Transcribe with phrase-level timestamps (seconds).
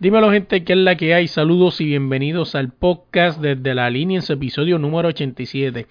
[0.00, 1.26] Dímelo gente, ¿qué es la que hay?
[1.26, 5.86] Saludos y bienvenidos al podcast desde la línea en su episodio número 87.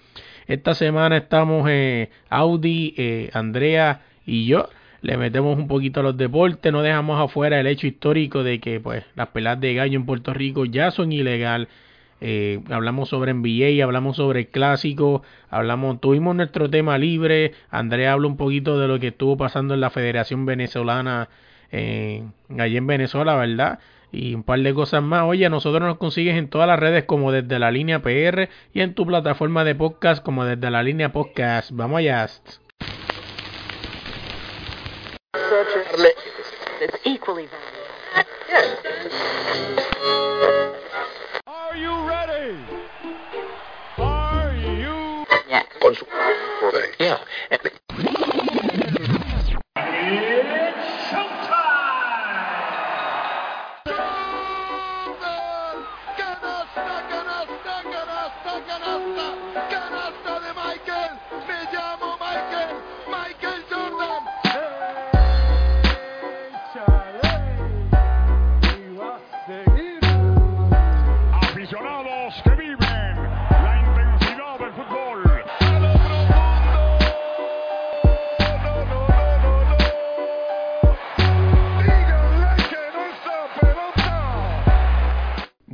[0.46, 4.70] Esta semana estamos eh, Audi, eh, Andrea y yo.
[5.02, 8.80] Le metemos un poquito a los deportes, no dejamos afuera el hecho histórico de que
[8.80, 11.68] pues las peladas de gallo en Puerto Rico ya son ilegal
[12.20, 18.26] eh, hablamos sobre NBA, hablamos sobre el clásico, hablamos, tuvimos nuestro tema libre, Andrea habla
[18.26, 21.28] un poquito de lo que estuvo pasando en la Federación Venezolana
[21.70, 22.24] eh,
[22.58, 23.78] allí en Venezuela, ¿verdad?
[24.10, 25.24] Y un par de cosas más.
[25.24, 28.94] Oye, nosotros nos consigues en todas las redes como desde la línea PR y en
[28.94, 31.70] tu plataforma de podcast como desde la línea podcast.
[31.72, 32.28] Vamos allá.
[46.98, 47.20] Yeah.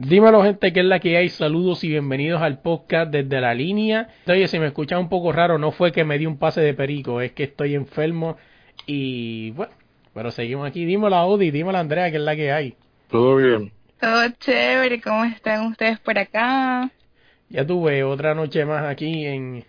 [0.06, 1.30] Dímelo gente, que es la que hay.
[1.30, 4.08] Saludos y bienvenidos al podcast desde la línea.
[4.26, 6.74] Oye, si me escuchan un poco raro, no fue que me di un pase de
[6.74, 8.36] perico, es que estoy enfermo
[8.84, 9.72] y bueno,
[10.12, 10.84] pero seguimos aquí.
[10.84, 12.74] Dímelo Audi, dímelo Andrea, que es la que hay.
[13.08, 13.72] Todo bien.
[13.98, 16.90] Todo chévere, ¿cómo están ustedes por acá?
[17.48, 19.64] Ya tuve otra noche más aquí en,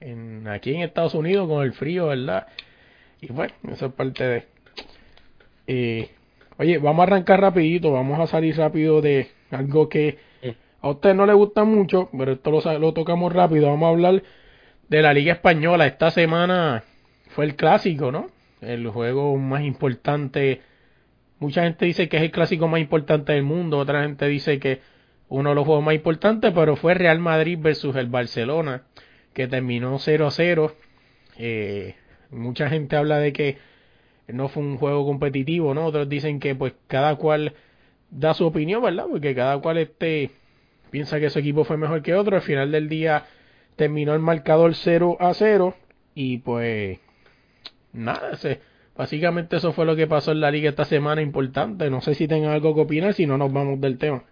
[0.00, 2.48] en aquí en Estados Unidos con el frío, ¿verdad?
[3.22, 4.46] Y bueno, eso es parte de...
[5.66, 6.10] Eh,
[6.60, 10.18] oye, vamos a arrancar rapidito, vamos a salir rápido de algo que
[10.82, 13.68] a usted no le gusta mucho, pero esto lo, tocamos rápido.
[13.68, 14.22] Vamos a hablar
[14.88, 15.86] de la Liga Española.
[15.86, 16.84] Esta semana
[17.28, 18.28] fue el clásico, ¿no?
[18.60, 20.60] El juego más importante.
[21.38, 24.80] Mucha gente dice que es el clásico más importante del mundo, otra gente dice que
[25.28, 28.82] uno de los juegos más importantes, pero fue Real Madrid versus el Barcelona,
[29.32, 30.76] que terminó 0 a 0.
[31.38, 31.94] Eh,
[32.30, 33.69] mucha gente habla de que
[34.32, 35.86] no fue un juego competitivo, ¿no?
[35.86, 37.54] Otros dicen que pues cada cual
[38.10, 39.06] da su opinión, ¿verdad?
[39.10, 40.30] Porque cada cual este
[40.90, 42.36] piensa que su equipo fue mejor que otro.
[42.36, 43.24] Al final del día
[43.76, 45.74] terminó el marcador 0 a 0
[46.14, 46.98] y pues
[47.92, 48.60] nada, ese,
[48.96, 51.90] básicamente eso fue lo que pasó en la liga esta semana importante.
[51.90, 54.24] No sé si tengan algo que opinar, si no nos vamos del tema.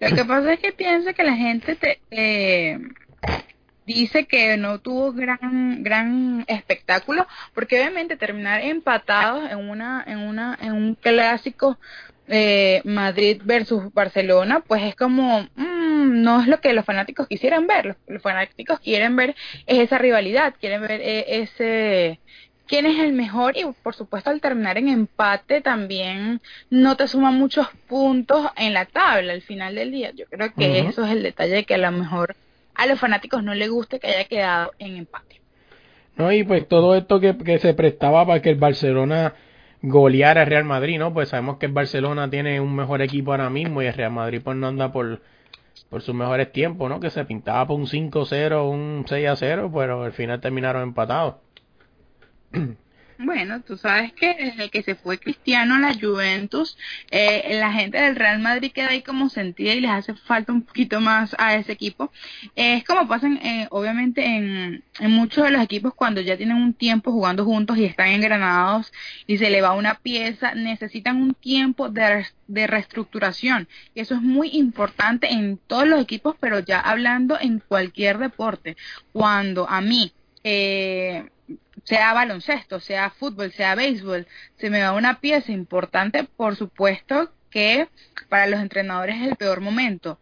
[0.00, 2.78] Lo que pasa es que piensa que la gente te, eh,
[3.86, 10.58] dice que no tuvo gran gran espectáculo porque obviamente terminar empatados en una en una
[10.60, 11.78] en un clásico
[12.28, 17.66] eh, Madrid versus Barcelona, pues es como, mm, no es lo que los fanáticos quisieran
[17.66, 17.96] ver.
[18.06, 19.34] Los, fanáticos quieren ver
[19.66, 22.20] esa rivalidad, quieren ver eh, ese
[22.66, 26.40] quién es el mejor y por supuesto al terminar en empate también
[26.70, 30.12] no te suma muchos puntos en la tabla al final del día.
[30.12, 32.36] Yo creo que eso es el detalle que a lo mejor
[32.74, 35.40] a los fanáticos no les guste que haya quedado en empate.
[36.16, 39.34] No, y pues todo esto que, que se prestaba para que el Barcelona
[39.82, 41.12] golear a Real Madrid, ¿no?
[41.12, 44.40] Pues sabemos que el Barcelona tiene un mejor equipo ahora mismo y el Real Madrid
[44.42, 45.20] pues no anda por,
[45.90, 47.00] por sus mejores tiempos, ¿no?
[47.00, 51.36] Que se pintaba por un 5-0, un 6-0, pero al final terminaron empatados.
[53.18, 56.76] Bueno, tú sabes que desde que se fue Cristiano la Juventus,
[57.12, 60.62] eh, la gente del Real Madrid queda ahí como sentida y les hace falta un
[60.62, 62.12] poquito más a ese equipo.
[62.56, 66.74] es como pasan, eh, obviamente, en, en, muchos de los equipos cuando ya tienen un
[66.74, 68.92] tiempo jugando juntos y están engranados
[69.28, 73.68] y se le va una pieza, necesitan un tiempo de, de reestructuración.
[73.94, 78.76] Y eso es muy importante en todos los equipos, pero ya hablando en cualquier deporte.
[79.12, 80.12] Cuando a mí...
[80.46, 81.30] Eh,
[81.84, 84.26] sea baloncesto, sea fútbol, sea béisbol,
[84.56, 87.88] se me va una pieza importante, por supuesto que
[88.28, 90.18] para los entrenadores es el peor momento.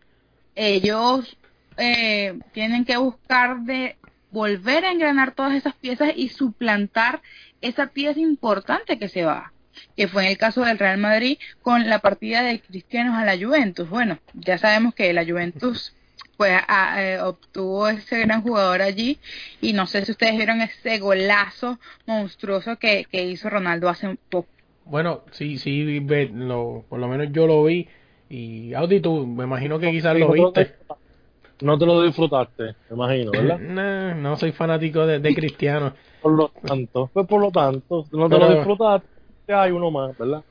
[0.55, 1.37] Ellos
[1.79, 3.97] eh, tienen que buscar de
[4.31, 7.23] volver a engranar todas esas piezas y suplantar
[7.61, 9.53] esa pieza importante que se va.
[9.97, 13.39] que fue en el caso del Real Madrid con la partida de Cristianos a la
[13.43, 13.89] Juventus.
[13.89, 15.95] Bueno, ya sabemos que la Juventus
[16.37, 16.61] pues
[16.97, 19.19] eh, obtuvo ese gran jugador allí
[19.61, 24.19] y no sé si ustedes vieron ese golazo monstruoso que, que hizo Ronaldo hace un
[24.29, 24.49] poco.
[24.85, 27.89] Bueno, sí, sí, lo, por lo menos yo lo vi
[28.29, 30.75] y Audi, tú me imagino que quizás lo viste.
[31.61, 33.59] No te lo disfrutaste, me imagino, ¿verdad?
[33.61, 35.95] no, no soy fanático de, de Cristiano.
[36.21, 39.07] por lo tanto, pues por lo tanto, no te lo disfrutaste,
[39.49, 40.43] hay uno más, ¿verdad?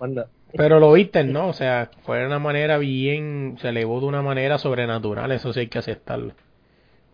[0.55, 1.47] Pero lo viste, ¿no?
[1.47, 5.61] O sea, fue de una manera bien, se elevó de una manera sobrenatural, eso sí
[5.61, 6.33] hay que aceptarlo.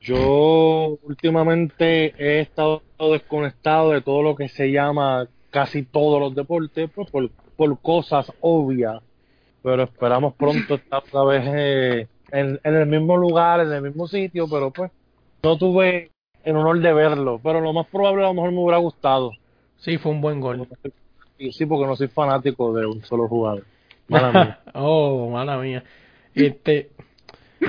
[0.01, 2.81] Yo últimamente he estado
[3.11, 8.31] desconectado de todo lo que se llama casi todos los deportes, pues por, por cosas
[8.41, 9.01] obvias,
[9.63, 14.07] pero esperamos pronto estar otra vez eh, en, en, el mismo lugar, en el mismo
[14.07, 14.91] sitio, pero pues
[15.43, 16.11] no tuve
[16.43, 19.31] el honor de verlo, pero lo más probable a lo mejor me hubiera gustado.
[19.77, 20.67] Sí, fue un buen gol.
[21.37, 23.63] Sí, porque no soy fanático de un solo jugador.
[24.07, 24.59] Mala mía.
[24.73, 25.83] oh, mala mía.
[26.33, 26.89] Este,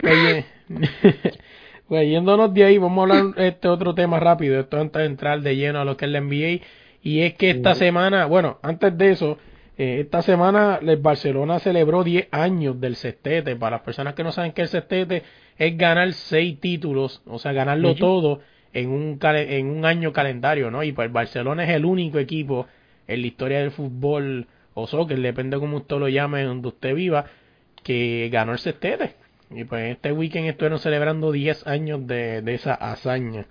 [0.02, 0.44] oye,
[1.88, 5.40] pues yéndonos de ahí, vamos a hablar este otro tema rápido, esto antes de entrar
[5.40, 6.64] de lleno a lo que es la NBA,
[7.02, 9.38] y es que esta semana, bueno, antes de eso,
[9.78, 13.54] eh, esta semana el Barcelona celebró 10 años del sextete.
[13.54, 15.22] Para las personas que no saben que el sextete
[15.56, 18.40] es ganar 6 títulos, o sea, ganarlo todo
[18.72, 20.82] en un, en un año calendario, ¿no?
[20.82, 22.66] Y pues Barcelona es el único equipo
[23.08, 27.24] en la historia del fútbol o soccer, depende como usted lo llame, donde usted viva,
[27.82, 29.14] que ganó el sextete.
[29.50, 33.46] Y pues este weekend estuvieron celebrando 10 años de, de esa hazaña.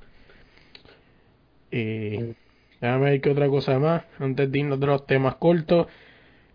[1.71, 2.33] Eh,
[2.79, 5.87] déjame ver qué otra cosa más, antes de irnos a los temas cortos.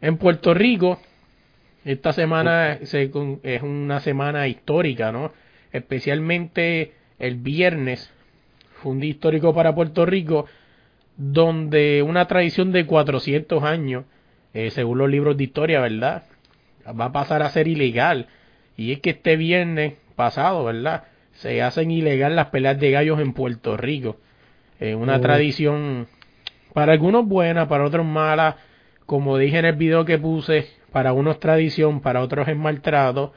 [0.00, 1.00] En Puerto Rico,
[1.84, 3.10] esta semana se,
[3.42, 5.32] es una semana histórica, ¿no?
[5.72, 8.12] Especialmente el viernes,
[8.74, 10.46] fue un día histórico para Puerto Rico,
[11.22, 14.04] donde una tradición de 400 años,
[14.54, 16.24] eh, según los libros de historia, ¿verdad?
[16.84, 18.26] Va a pasar a ser ilegal.
[18.76, 21.04] Y es que este viernes pasado, ¿verdad?
[21.34, 24.16] Se hacen ilegal las peleas de gallos en Puerto Rico.
[24.80, 25.20] Eh, una oh.
[25.20, 26.08] tradición
[26.72, 28.56] para algunos buena, para otros mala.
[29.06, 33.32] Como dije en el video que puse, para unos tradición, para otros es maltrato,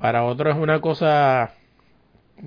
[0.00, 1.54] para otros es una cosa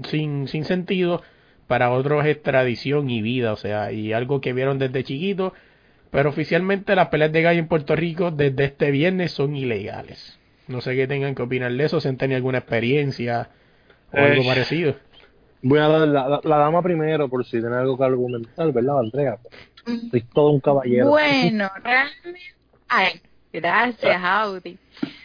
[0.10, 1.22] sin, sin sentido
[1.68, 5.54] para otros es tradición y vida, o sea, y algo que vieron desde chiquito,
[6.12, 10.40] pero oficialmente las peleas de gallo en Puerto Rico desde este viernes son ilegales.
[10.68, 13.50] No sé qué tengan que opinar de eso, si han tenido alguna experiencia
[14.12, 14.96] o algo parecido.
[15.62, 19.38] Voy a dar la, dama primero por si tiene algo que argumentar, ¿verdad, Andrea?
[20.12, 21.10] Soy todo un caballero.
[21.10, 22.40] Bueno, realmente...
[22.88, 23.22] Ay,
[23.52, 24.78] gracias, Audi.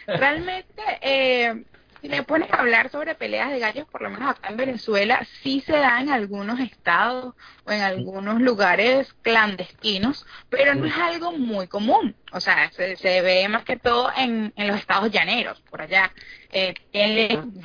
[0.07, 1.63] Realmente, eh,
[2.01, 5.25] si me pones a hablar sobre peleas de gallos, por lo menos acá en Venezuela,
[5.43, 7.35] sí se da en algunos estados
[7.65, 12.15] o en algunos lugares clandestinos, pero no es algo muy común.
[12.31, 16.11] O sea, se, ve más que todo en, en, los estados llaneros, por allá.
[16.51, 16.73] Eh,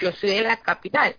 [0.00, 1.16] yo soy de la capital.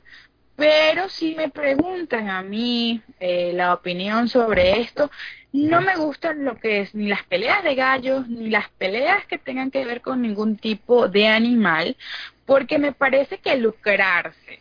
[0.55, 5.11] Pero si me preguntan a mí eh, la opinión sobre esto,
[5.51, 9.37] no me gustan lo que es ni las peleas de gallos, ni las peleas que
[9.37, 11.97] tengan que ver con ningún tipo de animal,
[12.45, 14.59] porque me parece que lucrarse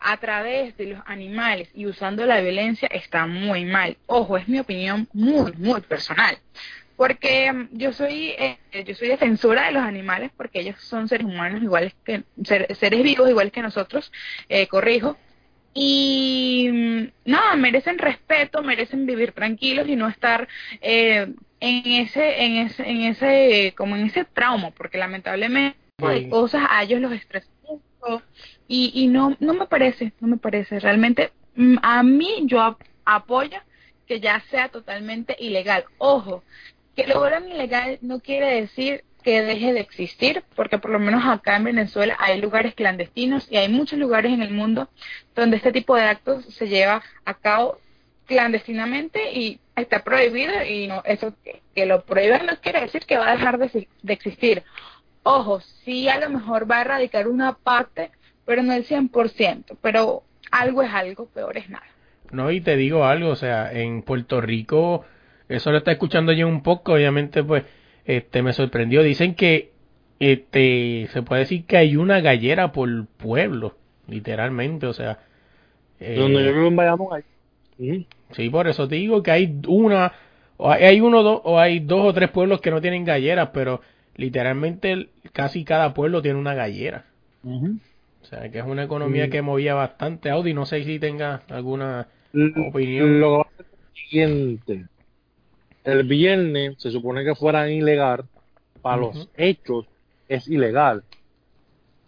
[0.00, 3.96] a través de los animales y usando la violencia está muy mal.
[4.06, 6.38] Ojo, es mi opinión muy, muy personal.
[6.96, 11.26] Porque mm, yo soy eh, yo soy defensora de los animales porque ellos son seres
[11.26, 14.12] humanos iguales que seres vivos iguales que nosotros,
[14.48, 15.16] eh, corrijo,
[15.74, 20.48] y mm, nada, merecen respeto, merecen vivir tranquilos y no estar
[20.80, 26.62] eh, en ese, en ese, en ese, como en ese trauma, porque lamentablemente hay cosas
[26.68, 27.50] a ellos los estresan
[28.68, 30.80] y, y no, no me parece, no me parece.
[30.80, 33.58] Realmente mm, a mí yo apoyo
[34.06, 35.84] que ya sea totalmente ilegal.
[35.98, 36.42] Ojo,
[36.96, 41.24] que lo hagan ilegal no quiere decir que deje de existir, porque por lo menos
[41.24, 44.88] acá en Venezuela hay lugares clandestinos y hay muchos lugares en el mundo
[45.34, 47.78] donde este tipo de actos se lleva a cabo
[48.26, 53.30] clandestinamente y está prohibido y no eso que, lo prohíban no quiere decir que va
[53.30, 54.62] a dejar de, de, existir.
[55.24, 58.10] Ojo, sí a lo mejor va a erradicar una parte,
[58.44, 61.86] pero no el 100%, pero algo es algo, peor es nada.
[62.32, 65.04] No, y te digo algo, o sea, en Puerto Rico,
[65.48, 67.64] eso lo está escuchando yo un poco, obviamente pues
[68.04, 69.02] este me sorprendió.
[69.02, 69.72] Dicen que
[70.18, 73.76] este se puede decir que hay una gallera por pueblo,
[74.08, 75.20] literalmente, o sea.
[76.00, 77.24] Eh, Donde yo vivo en Bayamón
[78.30, 80.12] Sí, por eso te digo que hay una,
[80.56, 83.82] o hay uno dos, o hay dos o tres pueblos que no tienen galleras, pero
[84.16, 87.06] literalmente casi cada pueblo tiene una gallera.
[87.44, 90.30] O sea, que es una economía que movía bastante.
[90.30, 92.08] Audi, no sé si tenga alguna
[92.68, 93.20] opinión.
[93.20, 93.64] Lo que
[93.94, 94.86] siguiente
[95.84, 98.24] el viernes se supone que fuera ilegal,
[98.80, 99.86] para los hechos
[100.28, 101.02] es ilegal.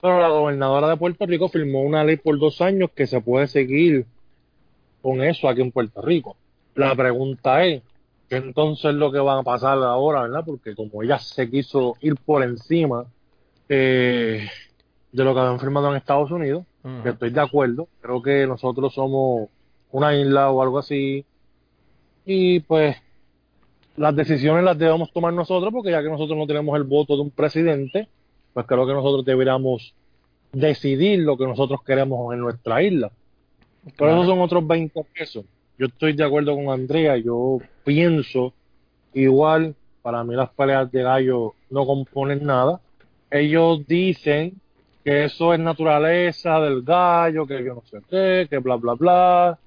[0.01, 3.47] Pero la gobernadora de Puerto Rico firmó una ley por dos años que se puede
[3.47, 4.07] seguir
[5.03, 6.37] con eso aquí en Puerto Rico.
[6.75, 7.83] La pregunta es,
[8.29, 10.43] ¿qué entonces es lo que va a pasar ahora, verdad?
[10.45, 13.07] Porque como ella se quiso ir por encima
[13.69, 14.49] eh,
[15.13, 16.65] de lo que habían firmado en Estados Unidos,
[17.03, 19.49] que estoy de acuerdo, creo que nosotros somos
[19.91, 21.25] una isla o algo así,
[22.27, 22.97] y pues
[23.97, 27.23] las decisiones las debemos tomar nosotros, porque ya que nosotros no tenemos el voto de
[27.23, 28.09] un presidente,
[28.53, 29.95] pues creo que nosotros deberíamos
[30.53, 33.11] decidir lo que nosotros queremos en nuestra isla.
[33.97, 35.45] Por eso son otros 20 pesos.
[35.79, 38.53] Yo estoy de acuerdo con Andrea, yo pienso
[39.13, 42.81] igual, para mí las peleas de gallo no componen nada.
[43.31, 44.55] Ellos dicen
[45.05, 49.59] que eso es naturaleza del gallo, que yo no sé qué, que bla, bla, bla.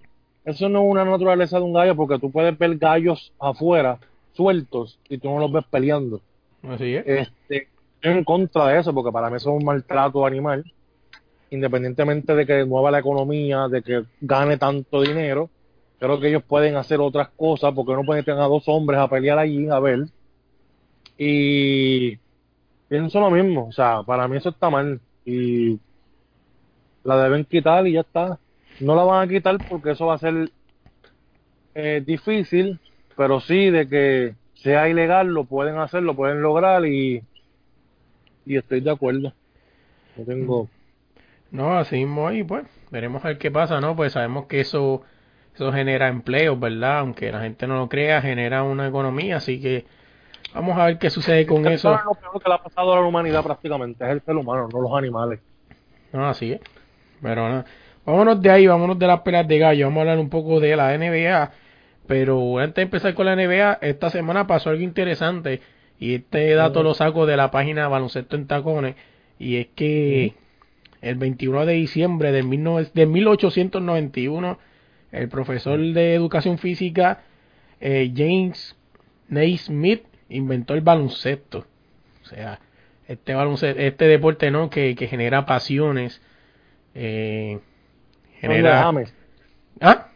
[0.45, 3.99] Eso no es una naturaleza de un gallo porque tú puedes ver gallos afuera
[4.31, 6.21] sueltos y tú no los ves peleando.
[6.63, 7.05] Así es.
[7.05, 7.67] Este,
[8.01, 10.63] en contra de eso, porque para mí eso es un maltrato animal,
[11.49, 15.49] independientemente de que mueva la economía, de que gane tanto dinero,
[15.99, 19.07] creo que ellos pueden hacer otras cosas, porque no pueden tener a dos hombres a
[19.09, 20.07] pelear allí, a ver.
[21.17, 22.17] Y
[22.87, 25.79] pienso lo mismo, o sea, para mí eso está mal y
[27.03, 28.39] la deben quitar y ya está.
[28.79, 30.51] No la van a quitar porque eso va a ser
[31.75, 32.79] eh, difícil,
[33.15, 37.23] pero sí de que sea ilegal lo pueden hacer, lo pueden lograr y
[38.47, 39.33] y estoy de acuerdo.
[40.15, 40.69] No tengo.
[41.51, 43.95] No, así mismo ahí, pues, veremos a ver qué pasa, ¿no?
[43.95, 45.03] Pues sabemos que eso,
[45.57, 46.99] eso genera empleos, ¿verdad?
[46.99, 49.85] Aunque la gente no lo crea, genera una economía, así que
[50.53, 51.95] vamos a ver qué sucede con eso.
[51.95, 54.69] Es lo peor que le ha pasado a la humanidad prácticamente, es el ser humano,
[54.71, 55.39] no los animales.
[56.13, 56.61] No, así es.
[57.23, 57.65] Pero no.
[58.05, 60.75] Vámonos de ahí, vámonos de las peleas de gallo, vamos a hablar un poco de
[60.75, 61.51] la NBA.
[62.05, 65.61] Pero antes de empezar con la NBA, esta semana pasó algo interesante
[65.99, 68.95] y este dato lo saco de la página Baloncesto en Tacones.
[69.39, 70.35] Y es que
[71.01, 72.43] el 21 de diciembre de,
[72.93, 74.59] de 1891,
[75.11, 77.21] el profesor de educación física
[77.79, 78.75] eh, James
[79.29, 81.65] Naismith inventó el baloncesto.
[82.23, 82.59] O sea,
[83.07, 86.21] este baloncesto, este deporte no que, que genera pasiones.
[86.95, 87.59] Eh,
[88.39, 88.83] genera.
[88.83, 89.13] James.
[89.79, 90.07] ¿Ah?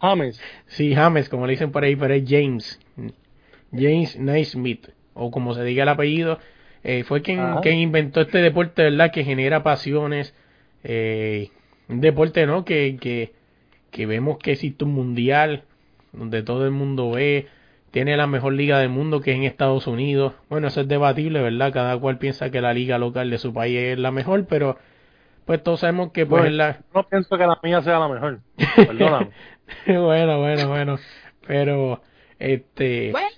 [0.00, 0.40] James.
[0.66, 2.80] Sí, James, como le dicen por ahí, pero es James.
[3.72, 6.38] James Naismith, o como se diga el apellido,
[6.82, 9.12] eh, fue quien, quien, inventó este deporte, ¿verdad?
[9.12, 10.34] Que genera pasiones.
[10.82, 11.50] Eh,
[11.88, 12.64] un deporte, ¿no?
[12.64, 13.32] Que, que,
[13.90, 15.64] que vemos que existe un mundial
[16.12, 17.48] donde todo el mundo ve,
[17.90, 20.34] tiene la mejor liga del mundo que es en Estados Unidos.
[20.48, 21.72] Bueno, eso es debatible, ¿verdad?
[21.72, 24.76] Cada cual piensa que la liga local de su país es la mejor, pero
[25.44, 26.80] pues todos sabemos que pues la...
[26.94, 28.40] No pienso que la mía sea la mejor.
[28.76, 29.30] Perdóname.
[29.86, 30.98] bueno, bueno, bueno.
[31.46, 32.02] Pero,
[32.38, 33.10] este...
[33.10, 33.28] Bueno,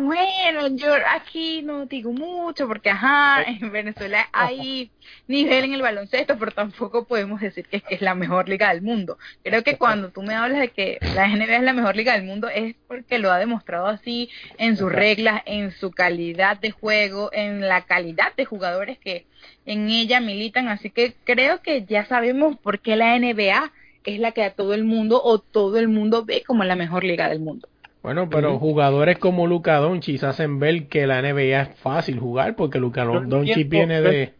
[0.00, 4.90] bueno, yo aquí no digo mucho porque, ajá, en Venezuela hay
[5.26, 9.18] nivel en el baloncesto, pero tampoco podemos decir que es, la mejor liga del mundo.
[9.42, 12.24] Creo que cuando tú me hablas de que la NBA es la mejor liga del
[12.24, 17.30] mundo es porque lo ha demostrado así en sus reglas, en su calidad de juego,
[17.32, 19.26] en la calidad de jugadores que
[19.66, 20.68] en ella militan.
[20.68, 23.72] Así que creo que ya sabemos por qué la NBA
[24.04, 27.04] es la que a todo el mundo o todo el mundo ve como la mejor
[27.04, 27.68] liga del mundo.
[28.04, 32.78] Bueno, pero jugadores como Luca Doncic hacen ver que la NBA es fácil jugar porque
[32.78, 34.34] Luca Doncic viene de...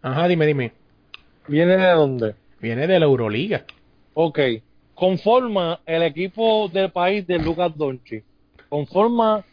[0.00, 0.72] Ajá, dime, dime.
[1.48, 2.34] ¿Viene de dónde?
[2.58, 3.66] Viene de la Euroliga.
[4.14, 4.38] Ok.
[4.94, 8.24] Conforma el equipo del país de Lucas Doncic.
[8.70, 9.44] Conforma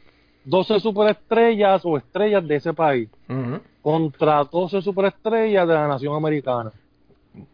[0.46, 3.10] 12 superestrellas o estrellas de ese país.
[3.82, 6.72] Contra 12 superestrellas de la nación americana.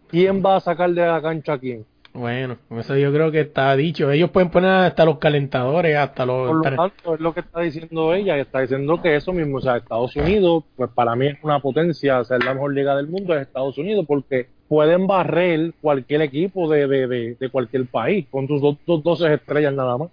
[0.09, 1.85] ¿Quién va a sacar de la cancha a quién?
[2.13, 4.09] Bueno, eso yo creo que está dicho.
[4.11, 6.47] Ellos pueden poner hasta los calentadores, hasta los...
[6.47, 9.61] Por lo tanto, es lo que está diciendo ella, está diciendo que eso mismo, o
[9.61, 13.35] sea, Estados Unidos, pues para mí es una potencia, ser la mejor liga del mundo
[13.35, 18.61] es Estados Unidos, porque pueden barrer cualquier equipo de, de, de, cualquier país, con sus
[18.61, 20.09] dos, dos, 12 estrellas nada más.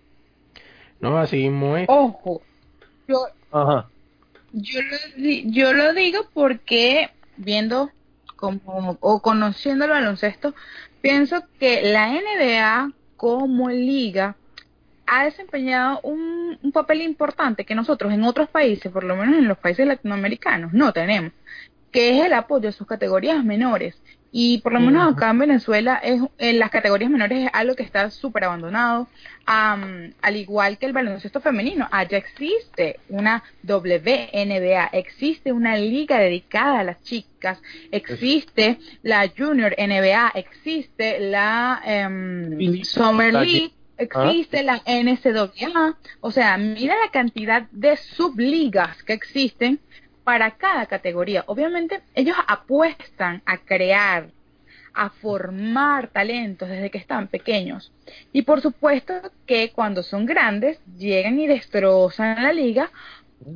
[1.00, 1.87] No, así mismo es.
[1.88, 2.43] Ojo,
[3.09, 3.88] yo, Ajá.
[4.53, 7.91] yo, lo, yo lo digo porque viendo
[8.37, 10.55] como, o conociendo el baloncesto,
[11.06, 14.36] pienso que la NBA como liga
[15.06, 19.46] ha desempeñado un, un, papel importante que nosotros en otros países, por lo menos en
[19.46, 21.32] los países latinoamericanos, no tenemos,
[21.92, 23.96] que es el apoyo a sus categorías menores.
[24.33, 27.83] Y por lo menos acá en Venezuela, es, en las categorías menores es algo que
[27.83, 29.09] está súper abandonado,
[29.47, 31.88] al igual que el baloncesto femenino.
[31.90, 40.33] Allá existe una WNBA, existe una liga dedicada a las chicas, existe la Junior NBA,
[40.35, 49.02] existe la em, Summer League existe la NCAA, o sea, mira la cantidad de subligas
[49.02, 49.80] que existen
[50.26, 51.45] para cada categoría.
[51.47, 54.26] Obviamente ellos apuestan a crear,
[54.92, 57.92] a formar talentos desde que están pequeños.
[58.33, 59.14] Y por supuesto
[59.47, 62.90] que cuando son grandes llegan y destrozan la liga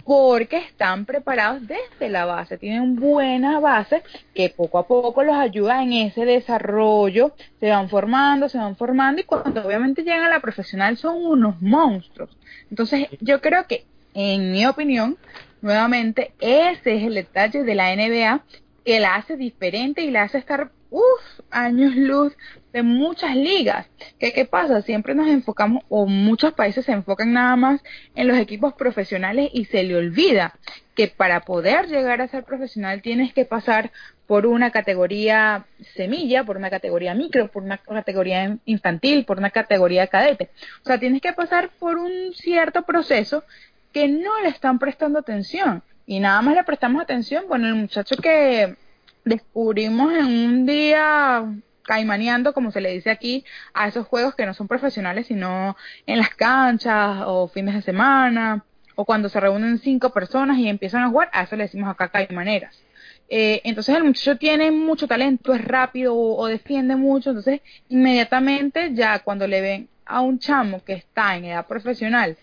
[0.05, 5.83] porque están preparados desde la base, tienen buena base que poco a poco los ayuda
[5.83, 10.39] en ese desarrollo, se van formando, se van formando y cuando obviamente llegan a la
[10.39, 12.31] profesional son unos monstruos.
[12.71, 15.17] Entonces yo creo que, en mi opinión,
[15.63, 18.45] nuevamente ese es el detalle de la NBA
[18.85, 22.37] que la hace diferente y la hace estar uf, años luz
[22.73, 23.87] de muchas ligas.
[24.19, 24.83] ¿Qué, ¿Qué pasa?
[24.83, 27.81] Siempre nos enfocamos, o muchos países se enfocan nada más
[28.15, 30.55] en los equipos profesionales y se le olvida
[30.95, 33.91] que para poder llegar a ser profesional tienes que pasar
[34.27, 40.07] por una categoría semilla, por una categoría micro, por una categoría infantil, por una categoría
[40.07, 40.51] cadete.
[40.83, 43.45] O sea, tienes que pasar por un cierto proceso
[43.93, 45.83] que no le están prestando atención.
[46.07, 48.77] Y nada más le prestamos atención, bueno, el muchacho que
[49.25, 51.45] descubrimos en un día
[51.83, 53.45] caimaneando, como se le dice aquí,
[53.75, 58.65] a esos juegos que no son profesionales, sino en las canchas o fines de semana,
[58.95, 62.09] o cuando se reúnen cinco personas y empiezan a jugar, a eso le decimos acá
[62.09, 62.81] caimaneras.
[63.29, 69.21] Eh, entonces el muchacho tiene mucho talento, es rápido o, defiende mucho, entonces inmediatamente ya
[69.21, 72.37] cuando le ven a un chamo que está en edad profesional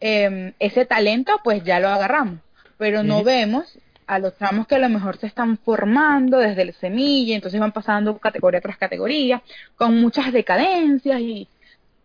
[0.00, 2.40] eh, ese talento, pues ya lo agarramos,
[2.78, 6.74] pero no vemos a los tramos que a lo mejor se están formando desde el
[6.74, 9.42] semilla, entonces van pasando categoría tras categoría,
[9.76, 11.48] con muchas decadencias y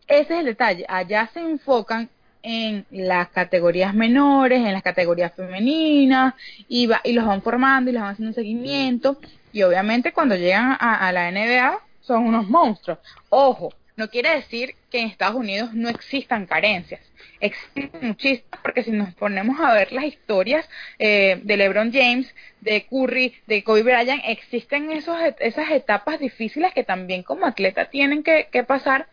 [0.08, 0.86] ese es el detalle.
[0.88, 2.10] Allá se enfocan
[2.41, 6.34] en las categorías menores, en las categorías femeninas,
[6.67, 9.17] y, va, y los van formando y los van haciendo un seguimiento,
[9.51, 13.00] y obviamente cuando llegan a, a la NBA son unos monstruos.
[13.29, 17.01] Ojo, no quiere decir que en Estados Unidos no existan carencias.
[17.41, 22.86] Existen muchísimas, porque si nos ponemos a ver las historias eh, de LeBron James, de
[22.86, 28.48] Curry, de Kobe Bryant, existen esos, esas etapas difíciles que también como atleta tienen que,
[28.66, 29.07] pasar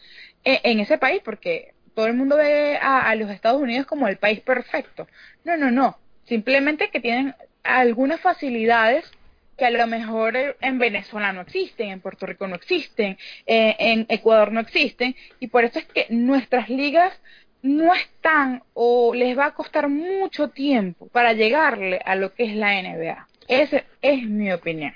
[0.45, 4.19] eh, en, ese país, porque todo el mundo ve a los Estados Unidos como el
[4.19, 5.09] país perfecto.
[5.45, 5.99] No, no, no.
[6.27, 9.11] Simplemente que tienen algunas facilidades
[9.57, 13.17] que a lo mejor en Venezuela no existen, en Puerto Rico no existen,
[13.47, 17.13] eh, en Ecuador no existen, y por eso es que nuestras ligas
[17.63, 22.55] no están o les va a costar mucho tiempo para llegarle a lo que es
[22.55, 23.27] la NBA.
[23.49, 24.93] Esa es mi opinión.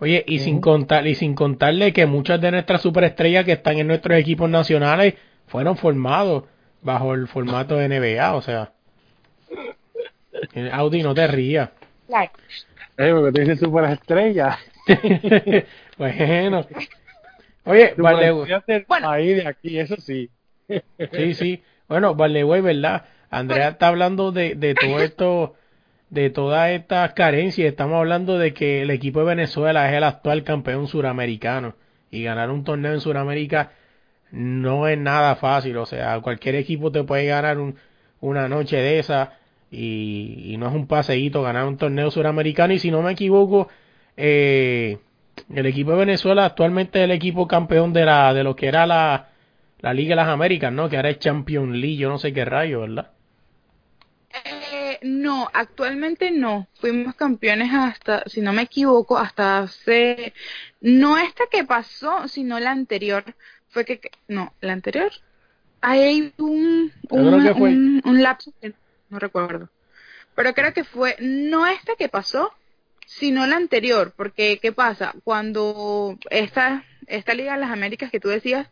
[0.00, 3.88] Oye, y sin contar y sin contarle que muchas de nuestras superestrellas que están en
[3.88, 5.14] nuestros equipos nacionales
[5.46, 6.44] fueron formados
[6.82, 8.72] bajo el formato de NBA, o sea,
[10.72, 11.70] Audi no te rías.
[12.06, 12.30] Claro.
[12.98, 14.58] Eh, porque te dices super estrella.
[15.98, 16.66] bueno.
[17.64, 18.32] Oye, vale.
[18.88, 19.10] Bueno.
[19.10, 20.28] Ahí de aquí, eso sí.
[21.12, 21.62] sí, sí.
[21.86, 23.04] Bueno, vale, güey, ¿verdad?
[23.30, 25.54] Andrea está hablando de, de todo esto,
[26.10, 27.68] de todas estas carencias.
[27.68, 31.76] Estamos hablando de que el equipo de Venezuela es el actual campeón suramericano.
[32.10, 33.70] Y ganar un torneo en Suramérica
[34.32, 35.76] no es nada fácil.
[35.76, 37.76] O sea, cualquier equipo te puede ganar un,
[38.20, 39.38] una noche de esa
[39.70, 43.68] y, no es un paseíto ganar un torneo suramericano y si no me equivoco
[44.16, 44.98] eh,
[45.54, 48.86] el equipo de Venezuela actualmente es el equipo campeón de la de lo que era
[48.86, 49.28] la,
[49.80, 50.88] la Liga de las Américas, ¿no?
[50.88, 53.10] Que ahora es Champions League, yo no sé qué rayo, ¿verdad?
[54.44, 56.66] Eh, no, actualmente no.
[56.74, 60.32] Fuimos campeones hasta, si no me equivoco, hasta hace,
[60.80, 63.24] no esta que pasó, sino la anterior.
[63.68, 65.10] Fue que, no, la anterior.
[65.80, 68.52] Hay un, un, un lapso
[69.10, 69.68] no recuerdo.
[70.34, 72.52] Pero creo que fue no esta que pasó,
[73.06, 75.14] sino la anterior, porque ¿qué pasa?
[75.24, 78.68] Cuando esta, esta Liga de las Américas que tú decías,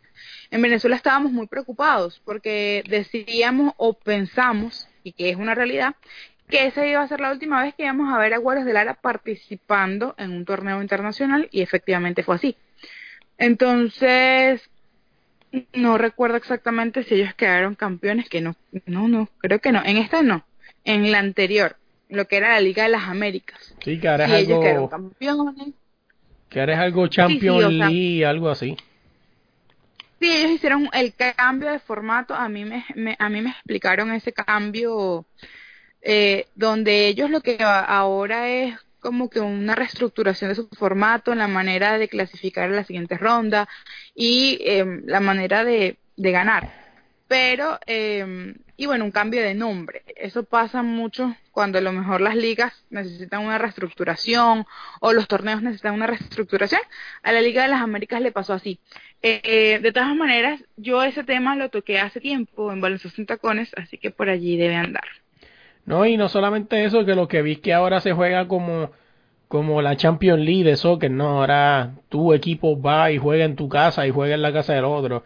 [0.51, 5.95] en Venezuela estábamos muy preocupados, porque decíamos o pensamos, y que es una realidad,
[6.49, 8.73] que esa iba a ser la última vez que íbamos a ver a Guardias de
[8.73, 12.55] Lara participando en un torneo internacional, y efectivamente fue así.
[13.37, 14.61] Entonces,
[15.73, 18.55] no recuerdo exactamente si ellos quedaron campeones, que no,
[18.85, 19.83] no, no, creo que no.
[19.83, 20.45] En esta no,
[20.83, 21.77] en la anterior,
[22.09, 23.75] lo que era la Liga de las Américas.
[23.83, 24.63] Sí, que ahora es algo.
[24.63, 25.73] Ellos campeones.
[26.49, 28.77] Que ahora es algo Champions League, algo así.
[30.19, 32.33] Sí, ellos hicieron el cambio de formato.
[32.33, 35.25] A mí me, a mí me explicaron ese cambio
[36.01, 38.75] eh, donde ellos lo que ahora es
[39.07, 43.69] como que una reestructuración de su formato, la manera de clasificar en la siguiente ronda
[44.13, 46.69] y em, la manera de, de ganar.
[47.29, 50.03] pero, eh, y bueno, un cambio de nombre.
[50.15, 54.65] Eso pasa mucho cuando a lo mejor las ligas necesitan una reestructuración
[55.01, 56.81] o los torneos necesitan una reestructuración.
[57.23, 58.79] A la Liga de las Américas le pasó así.
[59.21, 63.27] Eh, eh, de todas maneras, yo ese tema lo toqué hace tiempo en Baloncesto en
[63.27, 65.05] Tacones, así que por allí debe andar.
[65.87, 68.91] No, y no solamente eso, que lo que vi que ahora se juega como,
[69.47, 73.69] como la Champions League de soccer, no, ahora tu equipo va y juega en tu
[73.69, 75.23] casa y juega en la casa del otro.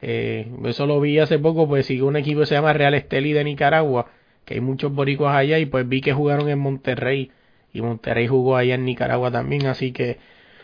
[0.00, 3.32] Eh, eso lo vi hace poco, pues sigue un equipo que se llama Real Esteli
[3.34, 4.06] de Nicaragua,
[4.46, 7.30] que hay muchos boricuas allá y pues vi que jugaron en Monterrey
[7.72, 10.18] y Monterrey jugó allá en Nicaragua también, así que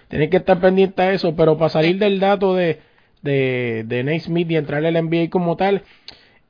[0.08, 2.80] tienen que estar pendientes a eso, pero para salir del dato de,
[3.22, 5.82] de, de Nate Smith y entrar al NBA como tal,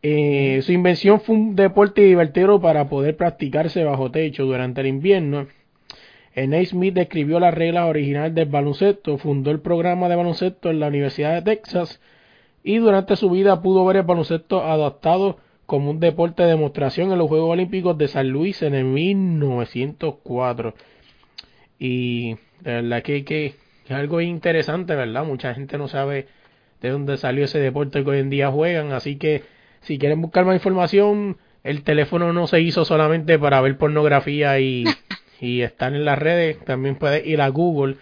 [0.02, 5.48] eh, su invención fue un deporte divertido para poder practicarse bajo techo durante el invierno.
[6.36, 10.86] Nate Smith describió las reglas originales del baloncesto, fundó el programa de baloncesto en la
[10.86, 12.00] Universidad de Texas
[12.62, 17.18] y durante su vida pudo ver el baloncesto adaptado como un deporte de demostración en
[17.18, 20.74] los Juegos Olímpicos de San Luis en el 1904.
[21.78, 25.24] Y de verdad que es algo interesante, ¿verdad?
[25.24, 26.28] Mucha gente no sabe
[26.80, 29.42] de dónde salió ese deporte que hoy en día juegan, así que
[29.88, 34.84] si quieren buscar más información, el teléfono no se hizo solamente para ver pornografía y,
[35.40, 37.96] y estar en las redes, también puedes ir a Google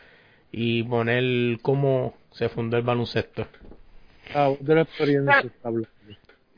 [0.51, 3.47] y poner cómo se fundó el baloncesto.
[4.35, 5.45] Ah, de la experiencia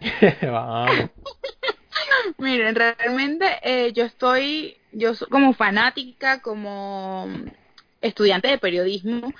[0.50, 1.10] Vamos.
[2.38, 7.28] Miren, realmente eh, yo estoy, yo como fanática, como
[8.00, 9.32] estudiante de periodismo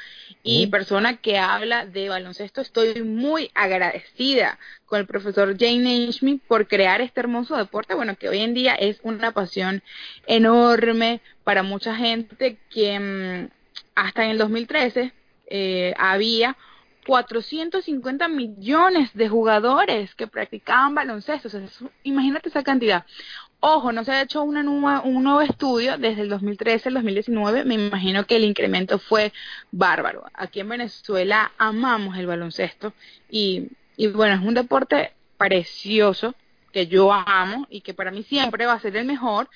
[0.43, 6.67] y persona que habla de baloncesto, estoy muy agradecida con el profesor Jane Naismith por
[6.67, 9.83] crear este hermoso deporte, bueno, que hoy en día es una pasión
[10.27, 13.49] enorme para mucha gente que mm,
[13.95, 15.13] hasta en el 2013
[15.51, 16.57] eh, había
[17.07, 21.49] 450 millones de jugadores que practicaban baloncesto.
[22.03, 23.07] imagínate esa cantidad.
[23.61, 24.63] Ojo, no se ha hecho una
[25.01, 27.65] un nuevo estudio desde el 2013 al 2019.
[27.65, 29.33] Me imagino que el incremento fue
[29.73, 30.25] bárbaro.
[30.33, 32.93] Aquí en Venezuela amamos el baloncesto
[33.29, 36.35] y, y bueno, es un deporte precioso
[36.73, 39.49] que yo amo y que para mí siempre va a ser el mejor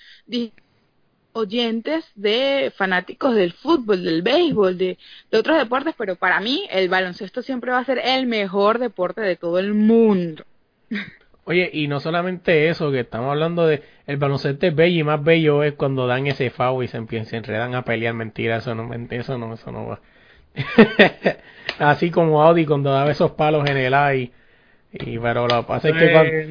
[1.33, 4.99] oyentes de fanáticos del fútbol, del béisbol, de,
[5.31, 9.21] de, otros deportes, pero para mí el baloncesto siempre va a ser el mejor deporte
[9.21, 10.45] de todo el mundo.
[11.44, 15.22] Oye, y no solamente eso, que estamos hablando de el baloncesto es bello y más
[15.22, 18.92] bello es cuando dan ese foul y se se enredan a pelear, mentira, eso no,
[18.94, 20.00] eso no, eso no va.
[21.78, 24.31] Así como Audi cuando daba esos palos en el aire.
[24.92, 26.50] Y, pero lo que pasa es que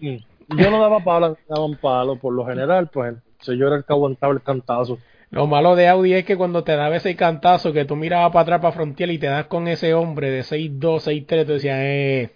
[0.00, 0.20] eh,
[0.56, 4.32] yo no daba palos, daban palos, por lo general, pues yo era el que aguantaba
[4.32, 4.98] el cantazo.
[5.30, 8.42] Lo malo de Audi es que cuando te daba ese cantazo que tú mirabas para
[8.42, 12.30] atrás para frontear y te das con ese hombre de 6'2, 6'3, tú decías, eh,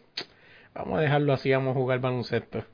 [0.74, 2.64] Vamos a dejarlo así, vamos a jugar baloncesto.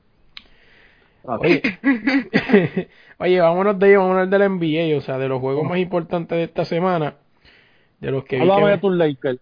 [1.23, 1.61] Oye,
[3.17, 6.65] oye, vámonos de vámonos del NBA, o sea, de los juegos más importantes de esta
[6.65, 7.15] semana.
[7.99, 8.39] De los que.
[8.39, 9.39] Háblame de tus Lakers.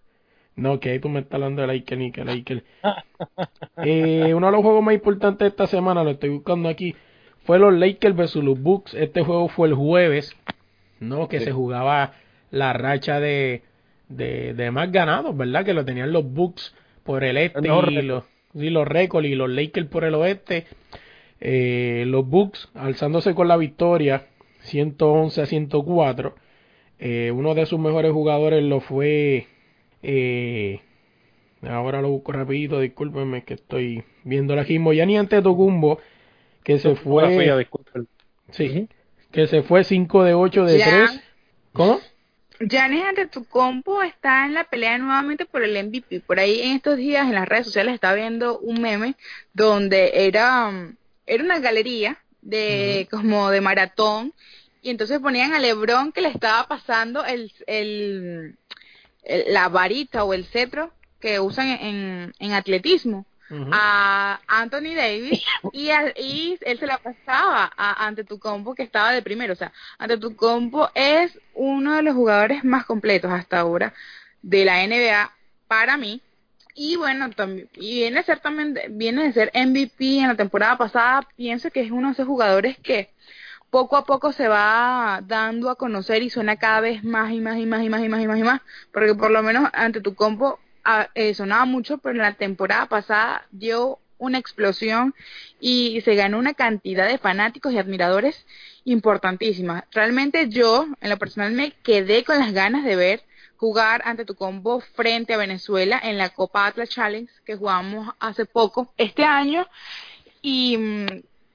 [0.56, 2.64] No, que ahí tú me estás hablando de Lakers ni que Lakers.
[3.84, 6.96] eh, uno de los juegos más importantes de esta semana, lo estoy buscando aquí,
[7.44, 8.94] fue los Lakers versus los Bucks.
[8.94, 10.36] Este juego fue el jueves,
[10.98, 11.28] ¿no?
[11.28, 12.14] Que se jugaba
[12.50, 13.62] la racha de,
[14.08, 15.64] de, de más ganados, ¿verdad?
[15.64, 18.24] Que lo tenían los Bucks por el este y los
[18.62, 20.66] y los récords y los Lakers por el oeste.
[21.40, 24.26] Eh, los Bucks alzándose con la victoria
[24.60, 26.34] 111 a 104.
[26.98, 29.46] Eh, uno de sus mejores jugadores lo fue.
[30.02, 30.80] Eh,
[31.62, 34.92] ahora lo busco rapidito, discúlpenme que estoy viendo la mismo.
[34.92, 35.98] Ya ni antes Tocumbo,
[36.64, 37.66] que se fue.
[38.50, 38.88] sí,
[39.30, 41.24] que se fue 5 de 8 de 3.
[41.72, 41.98] ¿Cómo?
[42.60, 46.20] Janes compo está en la pelea nuevamente por el MVP.
[46.20, 49.16] Por ahí en estos días en las redes sociales estaba viendo un meme
[49.52, 50.70] donde era,
[51.26, 54.34] era una galería de como de maratón.
[54.82, 58.56] Y entonces ponían a LeBron que le estaba pasando el, el,
[59.48, 66.58] la varita o el cetro que usan en, en atletismo a Anthony Davis y, y,
[66.60, 69.52] él se la pasaba a, ante tu compo que estaba de primero.
[69.52, 73.94] O sea, ante tu compo es uno de los jugadores más completos hasta ahora
[74.42, 75.32] de la NBA
[75.66, 76.22] para mí.
[76.74, 80.78] Y bueno, también, y viene a ser también, viene de ser MVP en la temporada
[80.78, 81.26] pasada.
[81.36, 83.10] Pienso que es uno de esos jugadores que
[83.70, 87.58] poco a poco se va dando a conocer y suena cada vez más y más
[87.58, 88.60] y más y más y más y más y más.
[88.92, 90.60] Porque por lo menos ante tu compo
[91.14, 95.14] eh, sonaba mucho, pero en la temporada pasada dio una explosión
[95.60, 98.46] y se ganó una cantidad de fanáticos y admiradores
[98.84, 99.86] importantísima.
[99.92, 103.22] Realmente yo, en lo personal, me quedé con las ganas de ver
[103.58, 108.46] jugar ante tu combo frente a Venezuela en la Copa Atlas Challenge que jugamos hace
[108.46, 109.66] poco este año
[110.40, 111.06] y mm,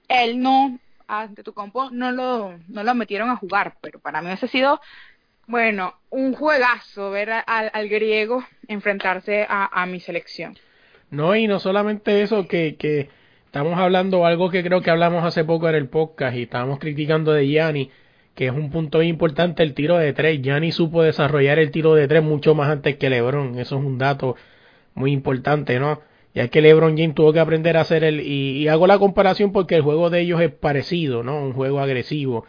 [0.10, 4.32] él no ante tu combo no lo no lo metieron a jugar pero para mí
[4.32, 4.82] ese ha sido
[5.48, 10.58] bueno un juegazo ver al, al griego enfrentarse a, a mi selección
[11.10, 13.10] no y no solamente eso que que
[13.46, 17.34] estamos hablando algo que creo que hablamos hace poco en el podcast y estábamos criticando
[17.34, 17.92] de Gianni
[18.36, 20.42] que es un punto importante el tiro de tres.
[20.42, 23.60] Gianni supo desarrollar el tiro de tres mucho más antes que LeBron.
[23.60, 24.36] Eso es un dato
[24.96, 26.02] muy importante, ¿no?
[26.34, 28.22] Ya que LeBron James tuvo que aprender a hacer el.
[28.22, 31.44] Y, hago la comparación porque el juego de ellos es parecido, ¿no?
[31.44, 32.46] Un juego agresivo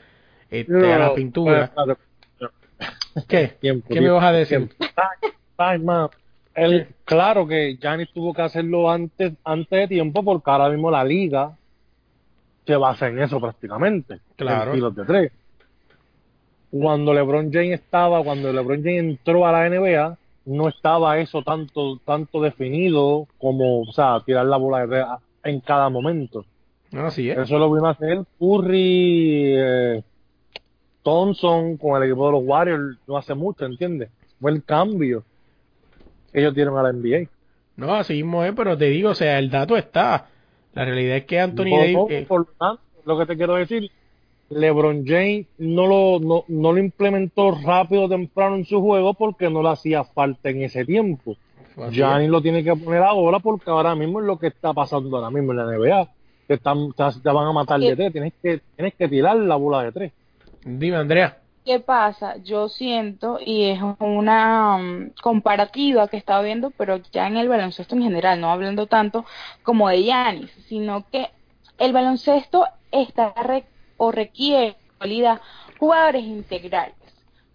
[0.50, 1.72] este, a la pintura.
[3.28, 3.56] ¿Qué?
[3.60, 4.70] ¿Qué me vas a decir?
[6.54, 11.02] El, claro que Gianni tuvo que hacerlo antes, antes de tiempo porque ahora mismo la
[11.02, 11.56] liga
[12.64, 14.20] se basa en eso prácticamente.
[14.37, 14.72] Claro.
[14.72, 15.32] tiros de tres
[16.80, 22.00] cuando LeBron James estaba, cuando LeBron James entró a la NBA, no estaba eso tanto,
[22.04, 25.04] tanto definido como, o sea, tirar la bola de
[25.44, 26.44] en cada momento.
[26.92, 27.38] Así es.
[27.38, 30.02] Eso lo vino a hacer Curry, eh,
[31.04, 34.10] Thompson con el equipo de los Warriors no hace mucho, ¿entiendes?
[34.40, 35.22] Fue el cambio
[36.32, 37.28] que ellos dieron a la NBA.
[37.76, 40.26] No, así mismo es, pero te digo, o sea, el dato está.
[40.72, 41.98] La realidad es que Anthony Davis...
[42.10, 43.90] Eh, por tanto, lo que te quiero decir,
[44.50, 49.50] LeBron James no lo, no, no lo implementó rápido o temprano en su juego porque
[49.50, 51.36] no le hacía falta en ese tiempo.
[51.90, 55.30] Gianni lo tiene que poner ahora porque ahora mismo es lo que está pasando ahora
[55.30, 56.08] mismo en la NBA.
[56.46, 59.82] Te, están, te, van a matar de tres, tienes que, tienes que tirar la bola
[59.82, 60.12] de tres.
[60.64, 61.38] Dime, Andrea.
[61.64, 62.37] ¿Qué pasa?
[62.38, 67.94] Yo siento, y es una um, comparativa que estaba viendo, pero ya en el baloncesto
[67.94, 69.24] en general, no hablando tanto
[69.62, 71.31] como de Giannis, sino que
[71.79, 73.33] el baloncesto está
[73.96, 74.77] o requiere
[75.79, 76.96] jugadores integrales,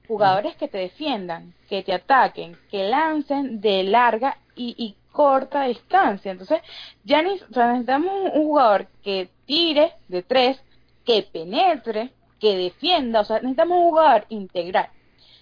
[0.08, 6.32] jugadores que te defiendan, que te ataquen, que lancen de larga y, corta distancia.
[6.32, 6.62] Entonces,
[7.04, 10.62] ya necesitamos un, jugador que tire de tres,
[11.04, 14.90] que penetre, que defienda, o sea, necesitamos un jugador integral.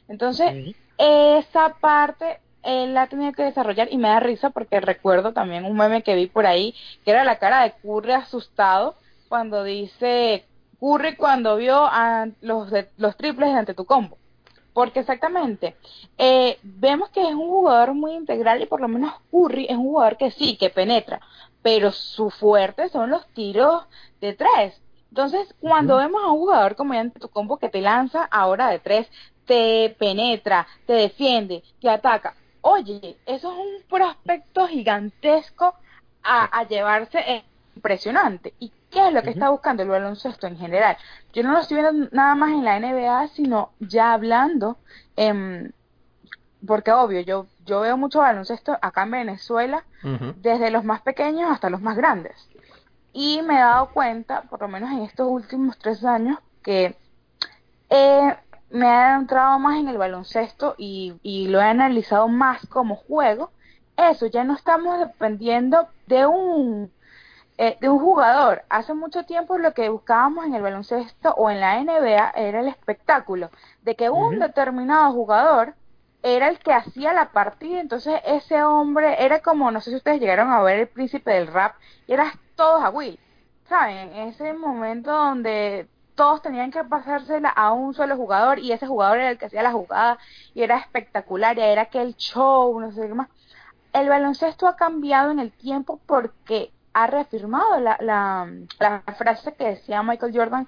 [0.08, 5.64] Entonces, esa parte él la tenía que desarrollar y me da risa porque recuerdo también
[5.64, 8.96] un meme que vi por ahí que era la cara de Curry asustado
[9.30, 10.46] cuando dice
[10.80, 14.18] Curry cuando vio a los, los triples ante tu combo.
[14.74, 15.76] Porque exactamente,
[16.20, 19.86] eh, vemos que es un jugador muy integral y por lo menos Curry es un
[19.86, 21.20] jugador que sí, que penetra,
[21.64, 23.86] pero su fuerte son los tiros
[24.22, 24.80] de tres.
[25.10, 28.80] Entonces, cuando vemos a un jugador como ante tu combo que te lanza ahora de
[28.80, 29.08] tres,
[29.46, 35.74] te penetra, te defiende, te ataca, oye, eso es un prospecto gigantesco
[36.24, 37.44] a, a llevarse eh,
[37.76, 38.54] impresionante.
[38.60, 40.98] ¿Y qué es lo que está buscando el baloncesto en general?
[41.34, 44.78] Yo no lo estoy viendo nada más en la NBA, sino ya hablando,
[45.16, 45.72] eh,
[46.66, 49.84] porque obvio, yo, yo veo mucho baloncesto acá en Venezuela,
[50.42, 52.34] desde los más pequeños hasta los más grandes.
[53.20, 56.96] Y me he dado cuenta, por lo menos en estos últimos tres años, que
[58.70, 63.50] me he entrado más en el baloncesto y, y lo he analizado más como juego.
[63.98, 66.92] Eso, ya no estamos dependiendo de un
[67.58, 68.62] eh, de un jugador.
[68.70, 72.68] Hace mucho tiempo lo que buscábamos en el baloncesto o en la NBA era el
[72.68, 73.50] espectáculo,
[73.82, 75.74] de que un determinado jugador
[76.24, 80.20] era el que hacía la partida, entonces ese hombre era como, no sé si ustedes
[80.20, 81.76] llegaron a ver el príncipe del rap,
[82.08, 83.20] y eras todos a Will,
[83.70, 84.14] ¿saben?
[84.14, 89.30] Ese momento donde todos tenían que pasársela a un solo jugador y ese jugador era
[89.30, 90.18] el que hacía la jugada
[90.56, 93.30] y era espectacular y era aquel show, no sé qué más.
[93.94, 99.66] El baloncesto ha cambiado en el tiempo porque ha reafirmado la, la, la frase que
[99.66, 100.68] decía Michael Jordan,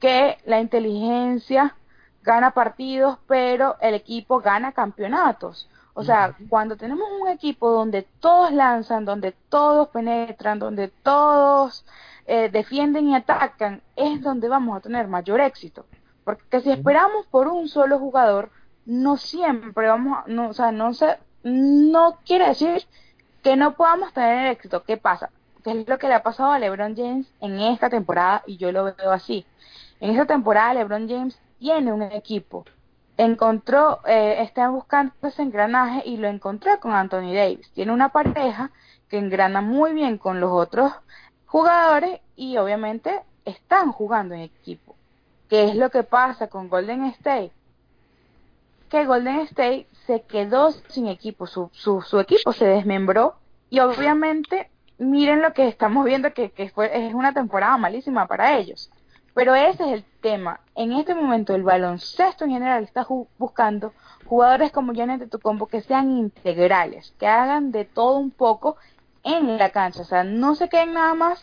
[0.00, 1.76] que la inteligencia
[2.22, 5.68] gana partidos, pero el equipo gana campeonatos.
[5.94, 11.84] O sea, cuando tenemos un equipo donde todos lanzan, donde todos penetran, donde todos
[12.26, 15.84] eh, defienden y atacan, es donde vamos a tener mayor éxito.
[16.24, 18.50] Porque si esperamos por un solo jugador,
[18.86, 22.86] no siempre vamos a, no, o sea, no se, no quiere decir
[23.42, 24.84] que no podamos tener éxito.
[24.84, 25.30] ¿Qué pasa?
[25.62, 28.72] que es lo que le ha pasado a LeBron James en esta temporada y yo
[28.72, 29.44] lo veo así.
[30.00, 32.64] En esta temporada LeBron James tiene un equipo,
[33.18, 37.70] encontró, eh, está buscando ese engranaje y lo encontró con Anthony Davis.
[37.72, 38.70] Tiene una pareja
[39.08, 40.90] que engrana muy bien con los otros
[41.44, 44.96] jugadores y obviamente están jugando en equipo.
[45.50, 47.52] ¿Qué es lo que pasa con Golden State?
[48.88, 53.34] Que Golden State se quedó sin equipo, su, su, su equipo se desmembró
[53.68, 58.56] y obviamente miren lo que estamos viendo, que, que fue, es una temporada malísima para
[58.56, 58.90] ellos.
[59.40, 60.60] Pero ese es el tema.
[60.74, 63.06] En este momento el baloncesto en general está
[63.38, 63.94] buscando
[64.26, 68.76] jugadores como Janet combo que sean integrales, que hagan de todo un poco
[69.22, 70.02] en la cancha.
[70.02, 71.42] O sea, no se queden nada más,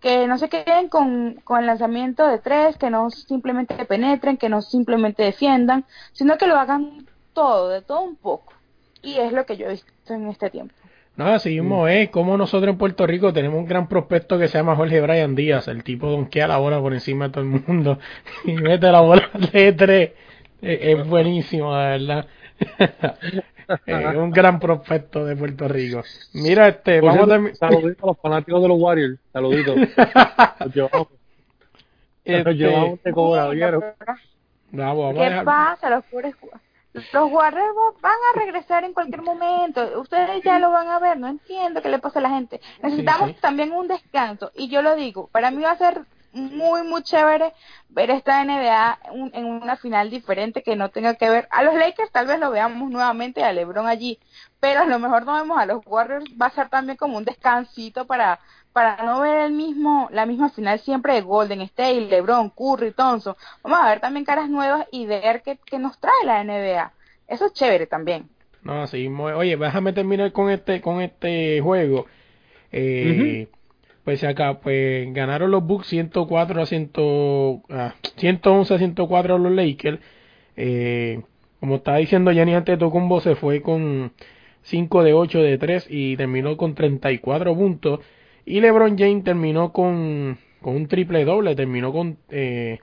[0.00, 4.48] que no se queden con, con el lanzamiento de tres, que no simplemente penetren, que
[4.48, 8.52] no simplemente defiendan, sino que lo hagan todo, de todo un poco.
[9.00, 10.74] Y es lo que yo he visto en este tiempo.
[11.18, 12.10] No, así mismo es.
[12.10, 15.66] Como nosotros en Puerto Rico tenemos un gran prospecto que se llama Jorge Brian Díaz.
[15.66, 17.98] El tipo donkea la bola por encima de todo el mundo
[18.44, 20.12] y mete la bola de tres.
[20.62, 22.26] Es, buenísimo, la verdad.
[23.86, 26.04] es un gran prospecto de Puerto Rico.
[26.34, 29.18] Mira, este, vamos a Saluditos a los fanáticos de los Warriors.
[29.32, 29.76] Saluditos.
[30.60, 31.08] Los llevamos.
[32.24, 32.54] Este...
[32.54, 33.82] llevamos de cobra, ¿vieron?
[34.70, 35.90] ¿Qué pasa?
[35.90, 36.36] Los pobres
[37.12, 40.00] los Warriors van a regresar en cualquier momento.
[40.00, 41.18] Ustedes ya lo van a ver.
[41.18, 42.60] No entiendo qué le pasa a la gente.
[42.82, 44.50] Necesitamos también un descanso.
[44.54, 47.54] Y yo lo digo, para mí va a ser muy, muy chévere
[47.88, 48.98] ver esta NBA
[49.32, 51.48] en una final diferente que no tenga que ver.
[51.50, 54.18] A los Lakers tal vez lo veamos nuevamente, a LeBron allí.
[54.60, 56.26] Pero a lo mejor no vemos a los Warriors.
[56.40, 58.40] Va a ser también como un descansito para
[58.72, 63.34] para no ver el mismo, la misma final siempre de Golden State, LeBron, Curry, Thompson.
[63.62, 66.92] Vamos a ver también caras nuevas y ver qué, qué nos trae la NBA.
[67.26, 68.28] Eso es chévere también.
[68.62, 72.06] No, sí, oye, déjame terminar con este, con este juego.
[72.72, 73.48] Eh,
[74.04, 76.90] Pues acá, pues ganaron los Bucks 104 a 100,
[78.16, 79.98] 111 a 104 a los Lakers.
[80.56, 81.20] Eh,
[81.60, 84.12] como estaba diciendo Yanni Antetokounmpo se fue con
[84.62, 88.00] 5 de 8 de 3 y terminó con 34 puntos.
[88.48, 92.78] Y LeBron James terminó con, con un triple doble, terminó con eh,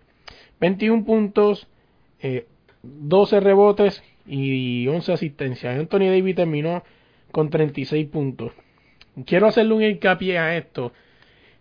[0.60, 1.68] 21 puntos,
[2.20, 2.46] eh,
[2.84, 5.80] 12 rebotes y 11 asistencias.
[5.80, 6.84] Anthony Davis terminó
[7.32, 8.52] con 36 puntos.
[9.26, 10.94] Quiero hacerle un hincapié a esto.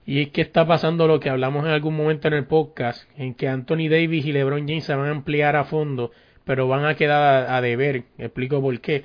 [0.05, 3.33] Y es que está pasando lo que hablamos en algún momento en el podcast, en
[3.33, 6.11] que Anthony Davis y LeBron James se van a ampliar a fondo,
[6.45, 8.05] pero van a quedar a, a deber.
[8.19, 9.05] Explico por qué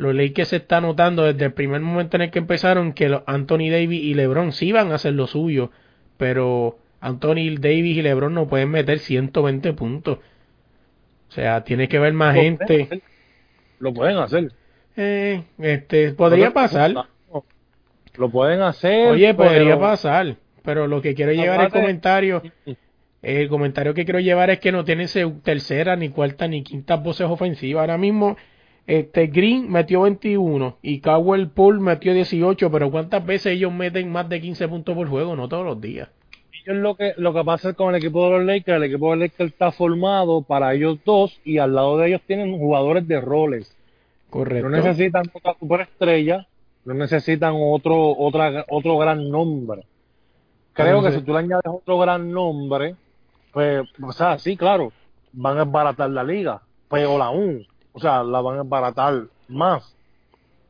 [0.00, 3.20] lo leí que se está notando desde el primer momento en el que empezaron que
[3.26, 5.70] Anthony Davis y LeBron sí van a hacer lo suyo,
[6.16, 10.18] pero Anthony Davis y LeBron no pueden meter 120 puntos.
[11.28, 13.02] O sea, tiene que ver más gente.
[13.78, 14.52] Lo pueden hacer.
[14.96, 16.92] Eh, este, podría pasar.
[18.14, 19.12] Lo pueden hacer.
[19.12, 20.36] Oye, podría pasar.
[20.62, 22.42] Pero lo que quiero llevar el comentario,
[23.22, 25.08] el comentario que quiero llevar es que no tienen
[25.42, 27.82] tercera, ni cuarta, ni quinta voces ofensivas.
[27.82, 28.36] Ahora mismo
[28.86, 34.28] este Green metió 21 y Cowell Pool metió 18, pero ¿cuántas veces ellos meten más
[34.28, 35.36] de 15 puntos por juego?
[35.36, 36.08] No todos los días.
[36.52, 39.10] Ellos lo que lo que pasa es con el equipo de los Lakers, el equipo
[39.10, 43.06] de los Lakers está formado para ellos dos y al lado de ellos tienen jugadores
[43.06, 43.76] de roles.
[44.28, 44.68] Correcto.
[44.68, 46.46] No necesitan otra superestrella,
[46.84, 49.82] no necesitan otro otra otro gran nombre.
[50.72, 52.94] Creo que si tú le añades otro gran nombre,
[53.52, 54.92] pues, o sea, sí, claro,
[55.32, 59.94] van a esbaratar la liga, pero aún o sea, la van a embaratar más.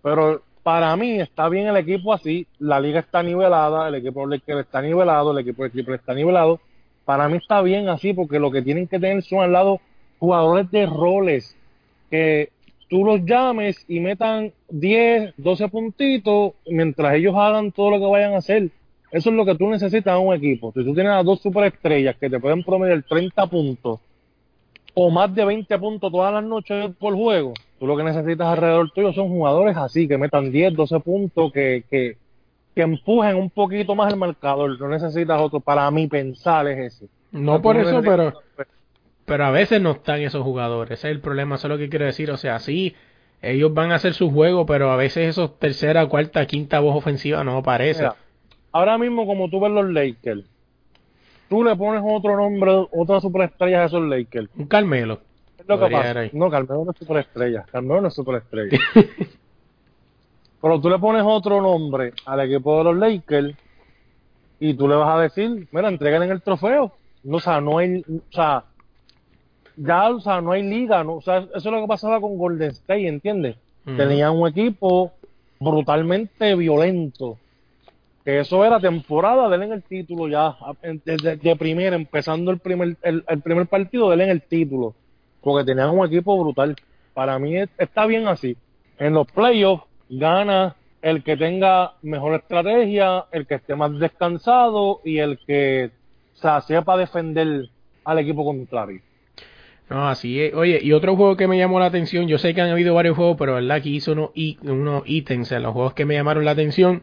[0.03, 4.41] Pero para mí está bien el equipo así, la liga está nivelada, el equipo de
[4.61, 6.61] está nivelado, el equipo de Clipper está nivelado.
[7.05, 9.81] Para mí está bien así porque lo que tienen que tener son al lado
[10.19, 11.57] jugadores de roles
[12.11, 12.51] que
[12.89, 18.35] tú los llames y metan 10, 12 puntitos mientras ellos hagan todo lo que vayan
[18.35, 18.71] a hacer.
[19.11, 20.73] Eso es lo que tú necesitas en un equipo.
[20.73, 24.01] Si tú tienes a dos superestrellas que te pueden promediar 30 puntos
[24.95, 28.91] o más de 20 puntos todas las noches por juego, tú lo que necesitas alrededor
[28.91, 32.17] tuyo son jugadores así, que metan 10, 12 puntos, que, que,
[32.75, 34.79] que empujen un poquito más el marcador.
[34.79, 35.61] No necesitas otro.
[35.61, 37.09] Para mí pensar es ese.
[37.33, 38.33] No por eso, pero,
[39.25, 40.99] pero a veces no están esos jugadores.
[40.99, 42.31] Ese es el problema, eso es lo que quiero decir.
[42.31, 42.95] O sea, sí,
[43.43, 47.45] ellos van a hacer su juego, pero a veces esos tercera, cuarta, quinta voz ofensiva
[47.45, 48.09] no aparece.
[48.73, 50.45] ahora mismo, como tú ves los Lakers,
[51.51, 54.49] tú le pones otro nombre, otra superestrella a esos Lakers.
[54.57, 55.21] Un Carmelo.
[55.59, 56.31] Es lo que pasa.
[56.33, 57.67] No, Carmelo no es superestrella.
[57.71, 58.79] Carmelo no es superestrella.
[60.63, 63.55] Pero tú le pones otro nombre al equipo de los Lakers
[64.61, 66.93] y tú le vas a decir, mira, entreguen el trofeo.
[67.25, 68.65] No, o sea, no hay, o sea,
[69.77, 71.15] ya, o sea, no hay liga, ¿no?
[71.15, 73.57] O sea, eso es lo que pasaba con Golden State, ¿entiendes?
[73.85, 75.13] Tenían un equipo
[75.59, 77.39] brutalmente violento
[78.31, 80.57] que eso era temporada, denle en el título ya,
[81.05, 84.95] desde de primera, empezando el primer, el, primer partido, denle en el título,
[85.41, 86.77] porque tenían un equipo brutal.
[87.13, 88.57] Para mí está bien así.
[88.99, 95.19] En los playoffs gana el que tenga mejor estrategia, el que esté más descansado y
[95.19, 95.91] el que
[96.37, 97.69] o sea, sepa defender
[98.05, 99.01] al equipo contrario.
[99.91, 100.55] No, así es.
[100.55, 103.17] Oye, y otro juego que me llamó la atención, yo sé que han habido varios
[103.17, 104.31] juegos, pero verdad que hizo unos,
[104.63, 107.03] unos ítems en los juegos que me llamaron la atención.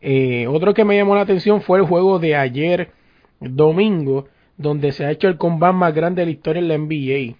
[0.00, 2.92] Eh, otro que me llamó la atención fue el juego de ayer
[3.40, 7.36] domingo donde se ha hecho el combate más grande de la historia en la NBA.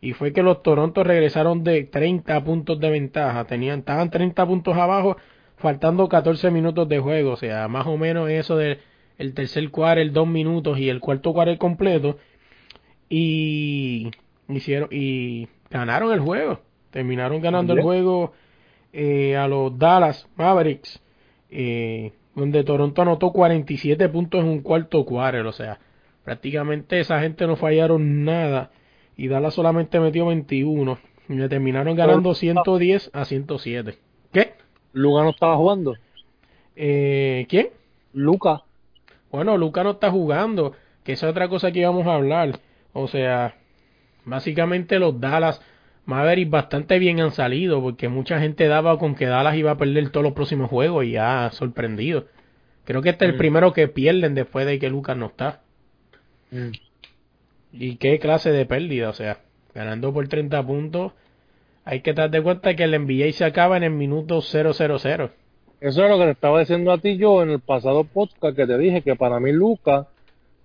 [0.00, 3.44] Y fue que los Toronto regresaron de 30 puntos de ventaja.
[3.46, 5.16] Tenían, estaban 30 puntos abajo,
[5.56, 7.32] faltando 14 minutos de juego.
[7.32, 8.78] O sea, más o menos eso del
[9.16, 12.18] el tercer cuarto, el dos minutos y el cuarto cuarto completo.
[13.08, 14.10] Y
[14.48, 16.60] hicieron, y ganaron el juego.
[16.90, 18.32] Terminaron ganando el juego
[18.92, 21.02] eh, a los Dallas Mavericks.
[21.50, 25.48] Eh, donde Toronto anotó 47 puntos en un cuarto cuarto.
[25.48, 25.78] O sea,
[26.24, 28.70] prácticamente esa gente no fallaron nada
[29.16, 33.98] y Dallas solamente metió 21 y le terminaron ganando 110 a 107.
[34.32, 34.54] ¿Qué?
[34.92, 35.96] ¿Luca no estaba jugando?
[36.76, 37.68] Eh, ¿Quién?
[38.12, 38.62] Luca.
[39.30, 40.72] Bueno, Luca no está jugando,
[41.04, 42.60] que esa es otra cosa que íbamos a hablar.
[42.92, 43.56] O sea,
[44.24, 45.60] básicamente los Dallas
[46.08, 50.08] Mavericks bastante bien han salido, porque mucha gente daba con que Dallas iba a perder
[50.08, 52.24] todos los próximos juegos y ha sorprendido.
[52.86, 53.38] Creo que este es el mm.
[53.38, 55.60] primero que pierden después de que Lucas no está.
[56.50, 56.70] Mm.
[57.72, 59.10] ¿Y qué clase de pérdida?
[59.10, 59.40] O sea,
[59.74, 61.12] ganando por 30 puntos,
[61.84, 64.70] hay que dar de cuenta que el NBA se acaba en el minuto 000.
[64.70, 68.66] Eso es lo que te estaba diciendo a ti yo en el pasado podcast que
[68.66, 70.06] te dije que para mí Lucas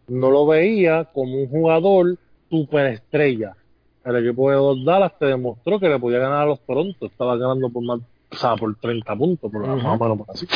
[0.08, 2.18] no lo veía como un jugador
[2.50, 3.58] superestrella.
[4.06, 7.06] El equipo de dos Dallas te demostró que le podía ganar a los Toronto.
[7.06, 8.00] Estaba ganando por más,
[8.32, 10.48] o sea, por 30 puntos, por más o menos por así.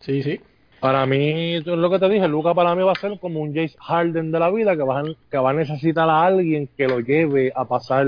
[0.00, 0.40] Sí, sí.
[0.80, 3.54] Para mí, es lo que te dije, Luca para mí va a ser como un
[3.54, 6.86] Jace Harden de la vida que va, a, que va a necesitar a alguien que
[6.86, 8.06] lo lleve a pasar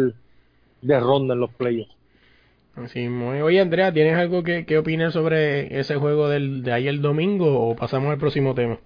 [0.83, 1.97] de ronda en los playoffs.
[2.77, 3.41] Así, muy.
[3.41, 7.75] Oye, Andrea, ¿tienes algo que, que opinar sobre ese juego del, de ayer domingo o
[7.75, 8.79] pasamos al próximo tema?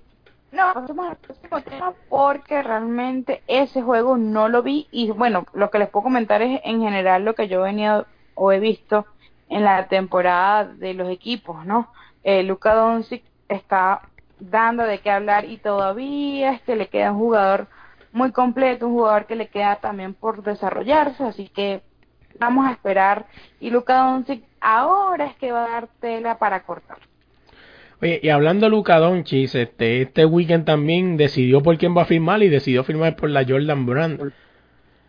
[0.53, 5.70] No, pasamos al próximo tema porque realmente ese juego no lo vi y bueno, lo
[5.70, 9.07] que les puedo comentar es en general lo que yo venía o he visto
[9.48, 11.90] en la temporada de los equipos, ¿no?
[12.22, 14.03] Eh, Luca Doncic está
[14.40, 17.68] dando de qué hablar y todavía es que le queda un jugador
[18.12, 21.82] muy completo, un jugador que le queda también por desarrollarse, así que
[22.38, 23.24] vamos a esperar
[23.59, 26.98] y Luca Doncic ahora es que va a dar tela para cortar.
[28.03, 32.07] Oye, y hablando de Luca Doncic, este, este weekend también decidió por quién va a
[32.07, 34.32] firmar y decidió firmar por la Jordan Brand.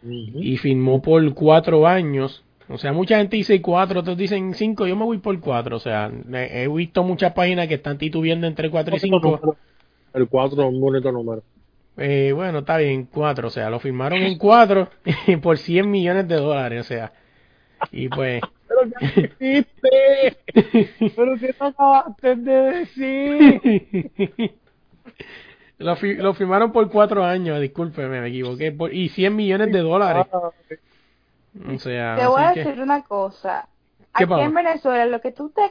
[0.04, 4.96] Y firmó por cuatro años o sea, mucha gente dice cuatro, otros dicen cinco, yo
[4.96, 5.76] me voy por cuatro.
[5.76, 9.58] O sea, he visto muchas páginas que están titubeando entre cuatro y cinco.
[10.14, 11.44] El cuatro es un bonito número.
[11.98, 13.50] Eh, bueno, está bien, cuatro.
[13.50, 14.90] O sea, lo firmaron en cuatro
[15.42, 16.82] por 100 millones de dólares.
[16.82, 17.14] O sea,
[17.92, 18.42] y pues.
[19.40, 20.38] Pero
[21.16, 24.54] Pero qué te acabaste de decir.
[25.80, 28.76] Lo, lo, firmaron por cuatro años, discúlpeme, me equivoqué.
[28.92, 30.28] y 100 millones de dólares.
[30.32, 30.52] Ah,
[31.76, 33.68] te voy a decir una cosa.
[34.14, 35.62] Aquí en Venezuela lo que tú te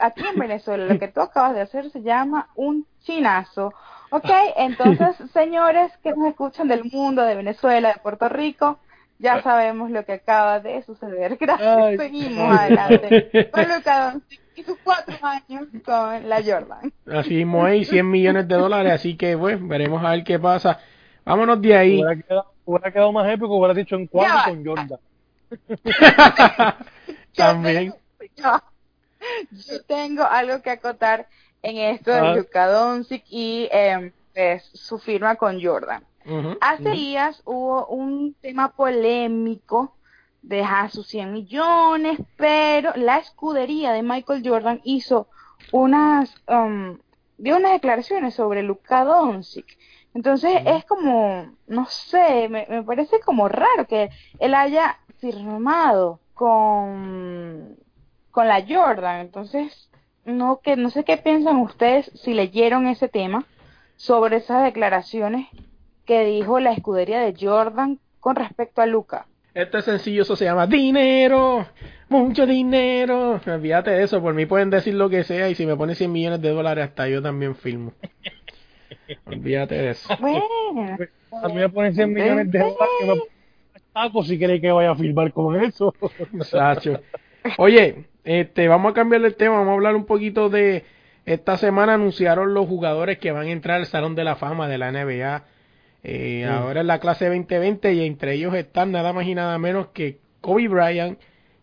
[0.00, 3.72] aquí en Venezuela lo que tú acabas de hacer se llama un chinazo.
[4.10, 4.28] ¿Ok?
[4.56, 8.78] Entonces, señores que nos escuchan del mundo, de Venezuela, de Puerto Rico,
[9.18, 11.36] ya sabemos lo que acaba de suceder.
[11.40, 11.96] Gracias.
[11.98, 14.20] Seguimos adelante con Luca
[14.56, 16.92] y sus cuatro años con la Jordan.
[17.06, 20.78] Así mismo hay 100 millones de dólares, así que bueno, veremos a ver qué pasa.
[21.24, 22.02] Vámonos de ahí
[22.64, 24.98] hubiera quedado más épico, hubiera dicho en cuatro con Jordan.
[27.34, 27.94] También.
[28.36, 31.28] Yo, tengo algo que acotar
[31.62, 32.34] en esto de ah.
[32.34, 36.04] Luka Doncic y eh, pues, su firma con Jordan.
[36.60, 39.94] Hace días hubo un tema polémico
[40.42, 45.28] de sus 100 millones, pero la escudería de Michael Jordan hizo
[45.72, 46.98] unas um,
[47.38, 49.78] dio unas declaraciones sobre Luka Doncic.
[50.14, 57.76] Entonces es como, no sé, me, me parece como raro que él haya firmado con,
[58.30, 59.20] con la Jordan.
[59.20, 59.90] Entonces,
[60.24, 63.44] no, que, no sé qué piensan ustedes si leyeron ese tema
[63.96, 65.48] sobre esas declaraciones
[66.04, 69.26] que dijo la escudería de Jordan con respecto a Luca.
[69.54, 71.66] Esto es sencillo, eso se llama dinero,
[72.08, 73.40] mucho dinero.
[73.46, 76.10] Olvídate de eso, por mí pueden decir lo que sea y si me ponen 100
[76.10, 77.92] millones de dólares hasta yo también filmo.
[79.26, 80.08] Olvídate de eso.
[80.20, 80.96] Bueno.
[81.42, 83.22] A mí me ponen 100 millones de dólares
[83.94, 85.94] taco si quiere que vaya a filmar con eso.
[86.42, 87.00] Sacho.
[87.58, 90.84] Oye, este, vamos a cambiar el tema, vamos a hablar un poquito de
[91.24, 94.78] esta semana anunciaron los jugadores que van a entrar al Salón de la Fama de
[94.78, 95.44] la NBA.
[96.04, 99.88] Eh, Ahora en la clase 2020 y entre ellos están nada más y nada menos
[99.88, 101.18] que Kobe Bryant,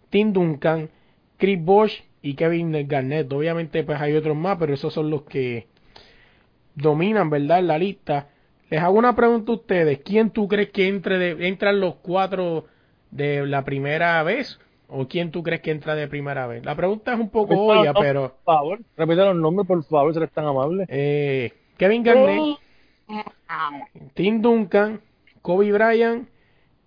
[0.10, 0.89] Tim Duncan,
[1.38, 3.32] Chris Bosh y Kevin Garnett.
[3.32, 5.68] Obviamente pues hay otros más, pero esos son los que
[6.74, 7.62] dominan, ¿verdad?
[7.62, 8.30] la lista.
[8.72, 10.00] Les hago una pregunta a ustedes.
[10.00, 12.66] ¿Quién tú crees que entre de, entran los cuatro
[13.12, 14.60] de la primera vez?
[14.88, 16.66] ¿O quién tú crees que entra de primera vez?
[16.66, 18.36] La pregunta es un poco obvia, pero...
[18.44, 20.86] Por favor, repite los nombres, por favor, si eres tan amable.
[20.88, 22.58] Eh, Kevin Garnett,
[24.14, 25.01] Tim Duncan,
[25.41, 26.28] Kobe Bryant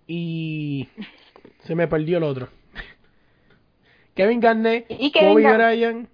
[0.07, 0.87] y
[1.63, 2.47] se me perdió el otro.
[4.15, 6.09] Kevin Garnett, ¿Y Kevin Kobe Gar- Bryant,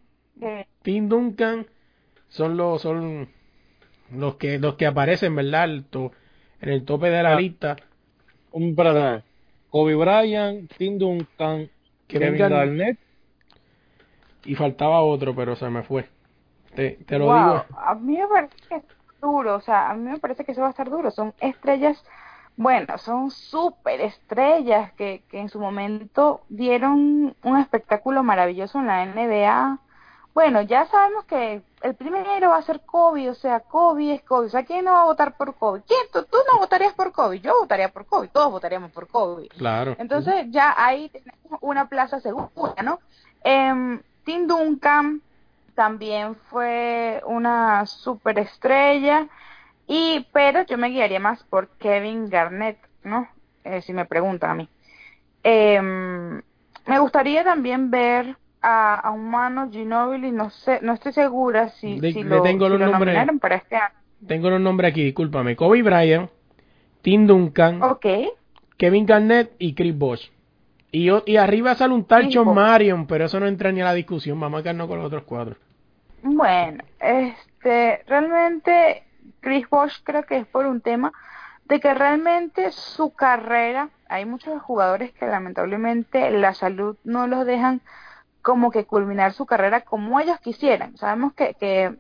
[0.82, 1.68] Tim Duncan
[2.30, 3.30] son los son
[4.12, 5.66] los que los que aparecen, ¿verdad?
[5.66, 6.12] El to-
[6.62, 7.39] en el tope de la Ah.
[7.39, 7.76] lista.
[8.51, 9.24] Un verdad.
[9.70, 11.70] Kobe Bryant, Tim Duncan,
[12.07, 12.57] Kevin Kevin Garnett.
[12.59, 12.97] Garnett.
[14.45, 16.09] Y faltaba otro, pero se me fue.
[16.76, 17.66] Te, te lo wow, digo.
[17.78, 18.82] a mí me parece que
[19.22, 21.11] duro, o sea, a mí me parece que eso va a estar duro.
[21.11, 22.03] Son estrellas,
[22.57, 29.05] bueno, son súper estrellas que, que en su momento dieron un espectáculo maravilloso en la
[29.05, 29.80] NBA.
[30.34, 34.47] Bueno, ya sabemos que el primero va a ser Kobe, o sea, Kobe es Kobe.
[34.47, 35.82] O sea, ¿quién no va a votar por Kobe?
[35.86, 35.99] ¿Quién?
[36.13, 37.39] ¿Tú, tú no votarías por Kobe?
[37.39, 39.49] Yo votaría por Kobe, todos votaríamos por Kobe.
[39.49, 39.95] Claro.
[39.99, 42.49] Entonces ya ahí tenemos una plaza segura,
[42.84, 42.99] ¿no?
[43.43, 45.22] Em, Tim Duncan
[45.76, 49.28] también fue una superestrella,
[49.88, 53.28] y pero yo me guiaría más por Kevin Garnett, ¿no?
[53.63, 54.69] Eh, si me preguntan a mí.
[55.43, 56.41] Em,
[56.88, 61.99] me gustaría también ver a, a un Mano Ginobili, no sé, no estoy segura si,
[61.99, 63.07] De- si le lo, tengo si los lo nombres.
[63.07, 63.95] nominaron para este año.
[64.28, 65.55] Tengo los nombres aquí, discúlpame.
[65.55, 66.30] Kobe Bryant,
[67.01, 68.05] Tim Duncan, Ok,
[68.78, 70.30] Kevin Garnett y Chris Bosh.
[70.92, 72.54] Y, arriba sale un tal John.
[72.54, 74.39] Marion, pero eso no entra ni a la discusión.
[74.39, 75.56] Vamos a quedarnos con los otros cuatro.
[76.22, 79.04] Bueno, este, realmente
[79.39, 81.14] Chris Bosh creo que es por un tema
[81.66, 87.82] de que realmente su carrera, hay muchos jugadores que lamentablemente la salud no los dejan
[88.42, 90.98] como que culminar su carrera como ellos quisieran.
[90.98, 91.96] Sabemos que, que,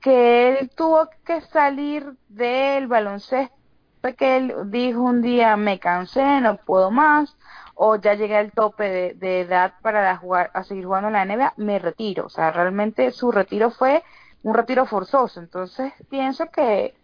[0.00, 3.54] que él tuvo que salir del baloncesto,
[4.16, 7.36] que él dijo un día me cansé, no puedo más,
[7.80, 11.54] o ya llegué al tope de, edad para jugar, a seguir jugando en la NBA,
[11.58, 12.26] me retiro.
[12.26, 14.02] O sea, realmente su retiro fue
[14.42, 15.38] un retiro forzoso.
[15.40, 16.94] Entonces pienso que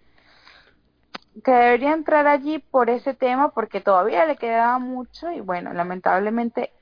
[1.44, 6.72] que debería entrar allí por ese tema porque todavía le quedaba mucho y bueno, lamentablemente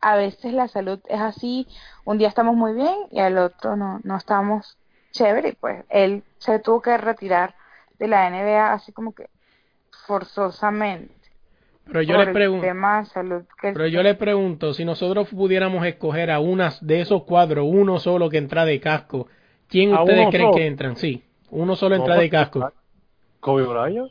[0.00, 1.68] a veces la salud es así,
[2.04, 4.76] un día estamos muy bien y al otro no, no estamos
[5.12, 7.54] chévere y pues él se tuvo que retirar
[7.98, 9.30] de la NBA así como que
[10.06, 11.23] forzosamente
[11.86, 12.66] Pero yo por le pregunto,
[13.60, 18.30] pero yo le pregunto, si nosotros pudiéramos escoger a unas de esos cuadros, uno solo
[18.30, 19.28] que entra de casco,
[19.68, 20.56] ¿quién ¿A ustedes creen solo?
[20.56, 20.96] que entran?
[20.96, 22.72] Sí, uno solo entra de pues, casco.
[23.40, 24.10] Kobe Bryant.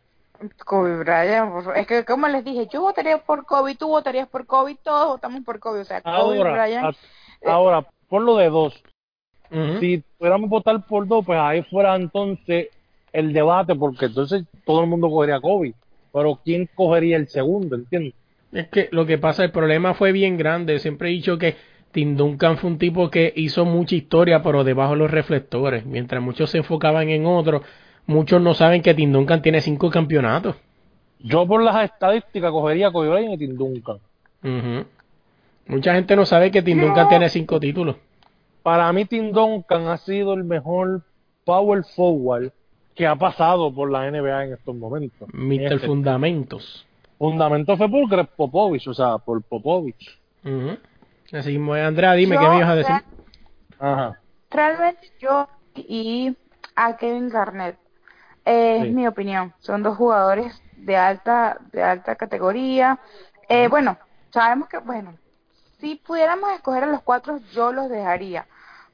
[0.65, 1.77] Kobe Bryant, por favor.
[1.77, 5.43] es que como les dije, yo votaría por Kobe, tú votarías por Kobe, todos votamos
[5.43, 6.95] por Kobe, o sea, Kobe Ahora, Bryant,
[7.45, 8.83] a- ahora, por lo de dos.
[9.79, 12.69] Si pudiéramos votar por dos, pues ahí fuera entonces
[13.11, 15.75] el debate, porque entonces todo el mundo cogería a Kobe.
[16.13, 17.75] Pero ¿quién cogería el segundo?
[17.75, 18.13] ¿Entiendes?
[18.51, 20.77] Es que lo que pasa, el problema fue bien grande.
[20.79, 21.55] Siempre he dicho que
[21.91, 25.85] Tim Duncan fue un tipo que hizo mucha historia, pero debajo de los reflectores.
[25.85, 27.63] Mientras muchos se enfocaban en otro,
[28.05, 30.55] muchos no saben que Tim Duncan tiene cinco campeonatos.
[31.19, 33.97] Yo por las estadísticas cogería a Kobe Bryant y Tim Duncan.
[35.67, 36.87] Mucha gente no sabe que Tim No.
[36.87, 37.95] Duncan tiene cinco títulos.
[38.61, 41.01] Para mí Tim Duncan ha sido el mejor
[41.45, 42.51] power forward
[42.95, 45.27] que ha pasado por la NBA en estos momentos.
[45.33, 45.73] Mr.
[45.73, 46.85] Este Fundamentos.
[47.17, 50.19] fundamento fue por Greg Popovich, o sea, por Popovich.
[50.43, 50.77] Ujú.
[51.31, 52.91] Así mismo, Andrea, dime Yo, qué me ibas a decir.
[52.91, 53.03] real-
[53.79, 54.19] Ajá.
[54.51, 56.37] realmente yo y
[56.75, 57.77] a Kevin Garnett
[58.45, 58.87] eh, Sí.
[58.87, 62.99] es mi opinión son dos jugadores de alta de alta categoría
[63.49, 63.97] eh, bueno
[64.31, 65.15] sabemos que bueno
[65.79, 68.45] si pudiéramos escoger a los cuatro yo los dejaría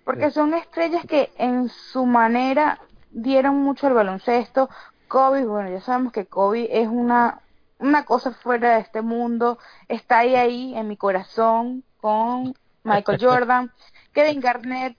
[0.05, 0.35] porque Sí.
[0.35, 2.79] son estrellas que en su manera
[3.11, 4.69] dieron mucho al baloncesto
[5.07, 7.41] Kobe bueno ya sabemos que Kobe es una
[7.79, 9.57] una cosa fuera de este mundo
[9.87, 12.53] está ahí ahí en mi corazón con
[12.83, 13.71] Michael Jordan
[14.13, 14.97] Kevin Garnett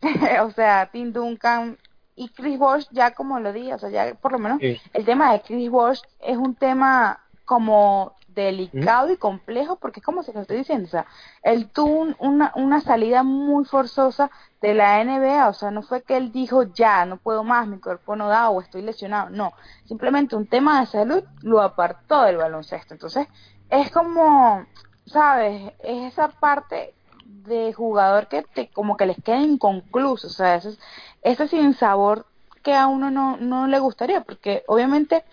[0.42, 1.76] o sea, Tim Duncan
[2.16, 4.80] y Chris Bosh, ya como lo dije, o sea, ya por lo menos Sí.
[4.92, 8.14] el tema de Chris Bosh es un tema como
[8.44, 11.06] delicado y complejo, porque es como se lo estoy diciendo, o sea,
[11.42, 14.30] él tuvo un- una, una salida muy forzosa
[14.60, 17.80] de la NBA, o sea, no fue que él dijo, ya, no puedo más, mi
[17.80, 19.52] cuerpo no da o estoy lesionado, no,
[19.84, 23.26] simplemente un tema de salud lo apartó del baloncesto, entonces
[23.68, 24.66] es como,
[25.06, 30.56] sabes, es esa parte de jugador que te, como que les queda inconcluso, o sea,
[30.56, 30.76] ese,
[31.22, 32.26] ese sin sabor
[32.62, 35.24] que a uno no, no le gustaría, porque obviamente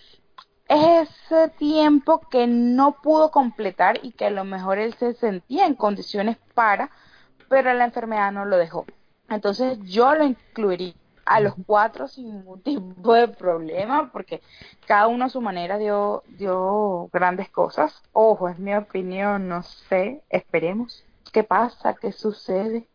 [0.70, 5.66] es ese tiempo que no pudo completar y que a lo mejor él se sentía
[5.66, 6.90] en condiciones para,
[7.50, 8.86] pero la enfermedad no lo dejó.
[9.30, 10.94] Entonces yo lo incluiría
[11.26, 14.42] a los cuatro sin ningún tipo de problema, porque
[14.86, 18.02] cada uno a su manera dio, dio grandes cosas.
[18.14, 21.04] Ojo, es mi opinión, no sé, esperemos.
[21.32, 21.96] ¿Qué pasa?
[21.96, 22.88] ¿Qué sucede?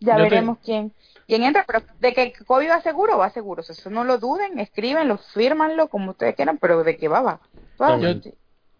[0.00, 0.92] ya veremos quién
[1.30, 3.62] quién entra, pero de que Kobe va seguro, va seguro.
[3.62, 7.40] eso no lo duden, escríbenlo, firmanlo como ustedes quieran, pero de que va, va.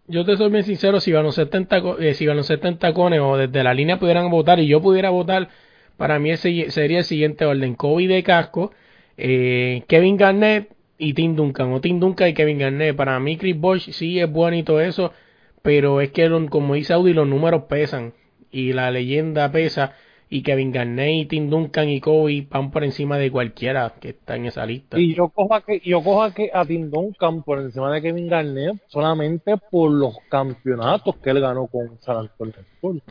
[0.07, 3.21] yo, te soy bien sincero, si van los 70, eh, si van los 70 cones
[3.21, 5.47] o desde la línea pudieran votar y yo pudiera votar,
[5.95, 7.75] para mí ese sería el siguiente orden.
[7.75, 8.73] Kobe de casco,
[9.15, 12.97] eh, Kevin Garnett y Tim Duncan, o Tim Duncan y Kevin Garnett.
[12.97, 15.13] Para mí Chris Bosh sí es bueno y todo eso,
[15.61, 18.13] pero es que como dice Audi, los números pesan
[18.51, 19.93] y la leyenda pesa
[20.33, 24.45] y Kevin Garnett, Tim Duncan y Kobe van por encima de cualquiera que está en
[24.45, 24.97] esa lista.
[24.97, 28.01] Y yo cojo a, que, yo cojo a, que, a Tim Duncan por encima de
[28.01, 33.01] Kevin Garnett solamente por los campeonatos que él ganó con San Antonio Spurs.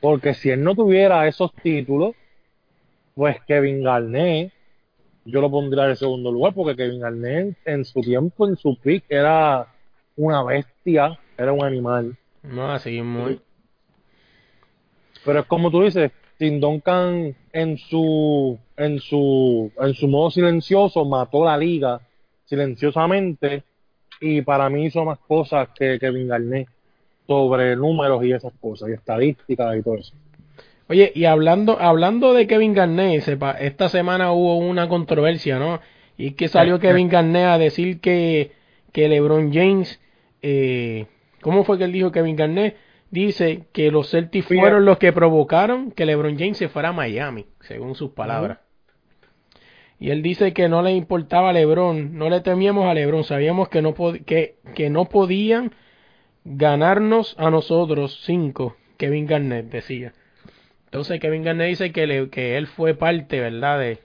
[0.00, 2.16] Porque si él no tuviera esos títulos,
[3.14, 4.52] pues Kevin Garnett,
[5.24, 9.04] yo lo pondría en segundo lugar, porque Kevin Garnett en su tiempo, en su pick,
[9.08, 9.68] era
[10.16, 12.16] una bestia, era un animal.
[12.42, 13.40] No, así muy.
[15.24, 21.04] Pero es como tú dices, Tim Duncan en su, en su, en su modo silencioso
[21.04, 22.00] mató la liga
[22.46, 23.62] silenciosamente
[24.20, 26.68] y para mí hizo más cosas que Kevin Garnett
[27.26, 30.14] sobre números y esas cosas y estadísticas y todo eso.
[30.88, 35.80] Oye, y hablando, hablando de Kevin Garnett, sepa, esta semana hubo una controversia, ¿no?
[36.18, 38.50] Y que salió Kevin Garnett a decir que,
[38.92, 40.00] que LeBron James,
[40.42, 41.06] eh,
[41.40, 42.76] ¿cómo fue que él dijo Kevin Garnett?
[43.10, 47.46] Dice que los Celtics fueron los que provocaron que LeBron James se fuera a Miami,
[47.60, 48.58] según sus palabras.
[49.98, 53.68] Y él dice que no le importaba a LeBron, no le temíamos a LeBron, sabíamos
[53.68, 53.94] que no,
[54.24, 55.72] que, que no podían
[56.44, 60.14] ganarnos a nosotros cinco, Kevin Garnett decía.
[60.86, 63.78] Entonces Kevin Garnett dice que, que él fue parte, ¿verdad?
[63.78, 63.98] De,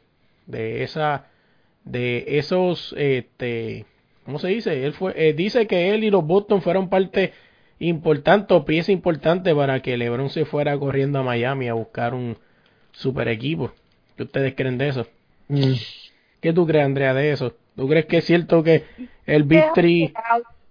[0.48, 1.28] de esa,
[1.86, 3.86] de esos, este,
[4.26, 4.86] ¿cómo se dice?
[4.86, 7.32] Él fue, eh, dice que él y los Boston fueron parte
[7.80, 12.38] importante o pieza importante para que LeBron se fuera corriendo a Miami a buscar un
[12.92, 13.72] super equipo.
[14.16, 15.08] ¿Qué ustedes creen de eso?
[15.48, 15.74] Mm.
[16.40, 17.54] ¿Qué tú crees, Andrea, de eso?
[17.76, 18.86] ¿Tú crees que es cierto que
[19.26, 20.14] el Big Three...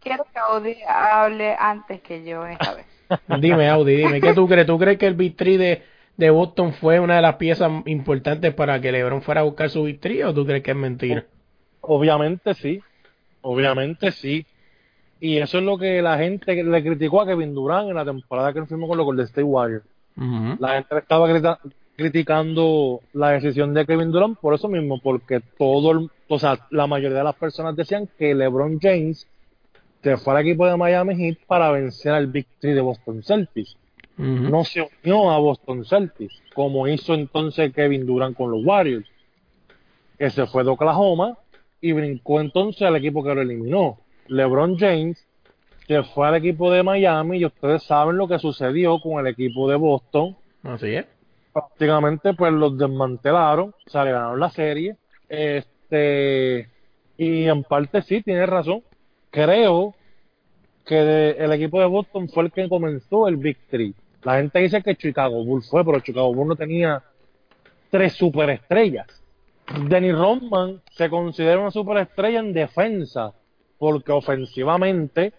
[0.01, 2.87] Quiero que Audi hable antes que yo esta vez.
[3.41, 4.67] dime, Audi, dime, ¿qué tú crees?
[4.67, 5.83] ¿Tú crees que el Big Three de,
[6.17, 9.85] de Boston fue una de las piezas importantes para que LeBron fuera a buscar su
[9.85, 11.25] Big Three o tú crees que es mentira?
[11.81, 12.83] Obviamente sí,
[13.41, 14.47] obviamente sí.
[15.21, 18.53] Y eso es lo que la gente le criticó a Kevin Durant en la temporada
[18.53, 19.85] que fuimos con los Golden State Warriors.
[20.61, 21.59] La gente estaba
[21.97, 27.19] criticando la decisión de Kevin Durant por eso mismo, porque todo, o sea, la mayoría
[27.19, 29.27] de las personas decían que LeBron James
[30.03, 33.77] se fue al equipo de Miami Heat para vencer al Big Three de Boston Celtics.
[34.17, 39.09] No se unió a Boston Celtics, como hizo entonces Kevin Durant con los Warriors,
[40.19, 41.39] que se fue de Oklahoma
[41.81, 43.99] y brincó entonces al equipo que lo eliminó.
[44.29, 45.25] LeBron James
[45.87, 49.69] que fue al equipo de Miami y ustedes saben lo que sucedió con el equipo
[49.69, 50.37] de Boston.
[50.63, 51.07] Así es.
[51.53, 54.97] Prácticamente pues los desmantelaron, o sea, le ganaron la serie.
[55.29, 56.69] Este
[57.17, 58.83] y en parte sí, tiene razón.
[59.31, 59.95] Creo
[60.85, 63.95] que el equipo de Boston fue el que comenzó el victory.
[64.23, 67.03] La gente dice que Chicago Bulls fue, pero Chicago Bulls no tenía
[67.91, 69.07] tres superestrellas.
[69.89, 73.33] Denny Rodman se considera una superestrella en defensa
[73.79, 75.33] porque ofensivamente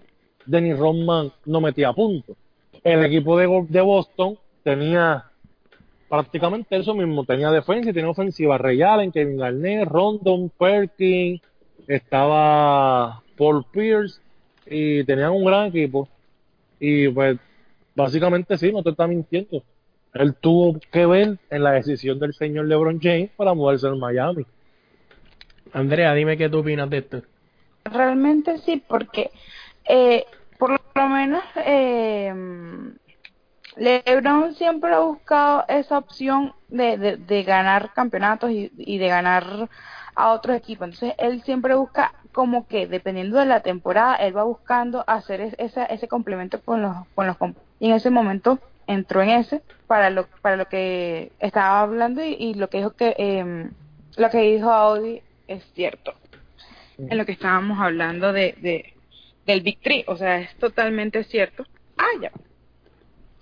[0.46, 2.36] Dennis Rodman no metía puntos.
[2.84, 5.26] El equipo de, de Boston tenía
[6.10, 8.58] prácticamente eso mismo, tenía defensa y tenía ofensiva.
[8.58, 11.42] Ray Allen, Kevin Garnett, Rondon, Perkins,
[11.88, 14.20] estaba Paul Pierce
[14.66, 16.08] y tenían un gran equipo.
[16.80, 17.38] Y pues
[17.96, 19.64] básicamente sí, no te está mintiendo.
[20.14, 24.46] Él tuvo que ver en la decisión del señor LeBron James para moverse en Miami.
[25.74, 27.22] Andrea, dime qué tú opinas de esto.
[27.86, 29.32] Realmente sí, porque
[29.88, 30.26] eh,
[30.58, 32.34] por lo menos eh,
[33.78, 39.70] LeBron siempre ha buscado esa opción de, de, ganar campeonatos y, de ganar
[40.16, 40.88] a otros equipos.
[40.88, 45.86] Entonces él siempre busca como que dependiendo de la temporada, él va buscando hacer ese,
[45.90, 47.38] ese complemento con los, con los
[47.80, 52.54] y en ese momento entró en ese para lo para lo que estaba hablando y,
[52.56, 53.70] lo que dijo que eh,
[54.18, 56.14] lo que dijo Audi es cierto
[56.98, 58.94] en lo que estábamos hablando de, de
[59.46, 61.66] del Big Tree, o sea, es totalmente cierto.
[61.98, 62.32] Ah, ya.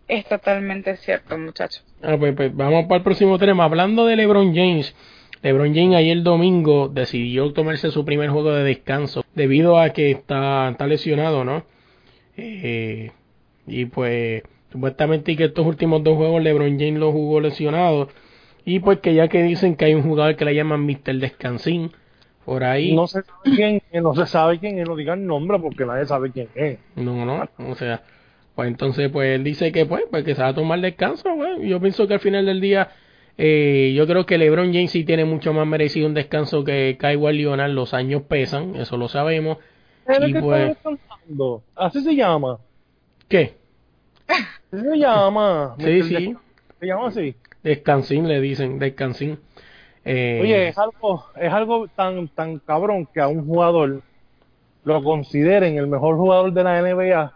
[0.08, 1.84] Es totalmente cierto, muchachos.
[2.02, 3.64] Ah, pues, pues, vamos para el próximo tema.
[3.64, 4.94] Hablando de LeBron James,
[5.42, 10.70] LeBron James ayer domingo decidió tomarse su primer juego de descanso debido a que está,
[10.70, 11.66] está lesionado, ¿no?
[12.36, 13.12] Eh,
[13.68, 18.10] y pues supuestamente que estos últimos dos juegos LeBron James los jugó lesionado
[18.66, 21.20] y pues que ya que dicen que hay un jugador que le llaman Mr.
[21.20, 21.92] Descansín
[22.46, 22.96] por ahí.
[22.96, 26.06] No se sabe quién es, no se sabe quién es, no digan nombre porque nadie
[26.06, 26.80] sabe quién es.
[26.96, 28.02] No, no, o sea,
[28.56, 31.68] Pues entonces, pues él dice que pues, pues que se va a tomar descanso, güey.
[31.68, 32.92] Yo pienso que al final del día,
[33.38, 37.38] eh, yo creo que LeBron James sí tiene mucho más merecido un descanso que Kawhi
[37.38, 37.72] Leonard.
[37.72, 39.58] Los años pesan, eso lo sabemos.
[40.28, 40.78] y pues,
[41.76, 42.60] Así se llama.
[43.28, 43.56] ¿Qué?
[44.72, 45.76] Se llama.
[45.80, 46.36] Sí, sí.
[46.80, 47.36] Se llama así.
[47.64, 49.40] Descansín le dicen, descansín.
[50.06, 54.02] Eh, Oye, es algo, es algo tan, tan cabrón que a un jugador
[54.84, 57.34] lo consideren el mejor jugador de la NBA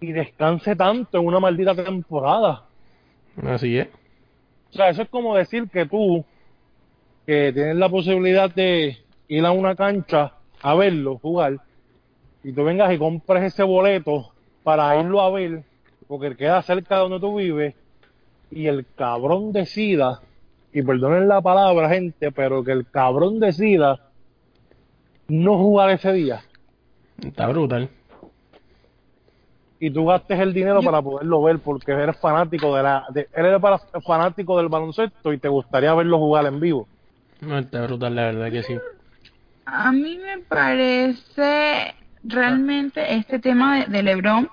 [0.00, 2.64] y descanse tanto en una maldita temporada.
[3.44, 3.88] Así es.
[4.70, 6.24] O sea, eso es como decir que tú,
[7.26, 8.98] que tienes la posibilidad de
[9.28, 11.56] ir a una cancha a verlo jugar,
[12.42, 14.32] y tú vengas y compres ese boleto
[14.62, 15.62] para irlo a ver,
[16.06, 17.74] porque queda cerca de donde tú vives,
[18.50, 20.20] y el cabrón decida,
[20.72, 24.10] y perdonen la palabra, gente, pero que el cabrón decida
[25.28, 26.42] no jugar ese día.
[27.22, 27.90] Está brutal
[29.80, 33.60] y tú gastes el dinero para poderlo ver porque eres fanático de la eres
[34.06, 36.86] fanático del baloncesto y te gustaría verlo jugar en vivo.
[37.40, 38.76] No, está brutal, la verdad que sí.
[39.64, 44.50] A mí me parece realmente este tema de, LeBron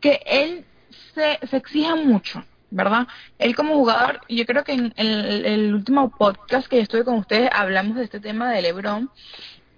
[0.00, 0.64] que él
[1.14, 3.06] se, se exige mucho, ¿verdad?
[3.38, 7.96] Él como jugador, yo creo que en el, último podcast que estuve con ustedes hablamos
[7.96, 9.10] de este tema de LeBron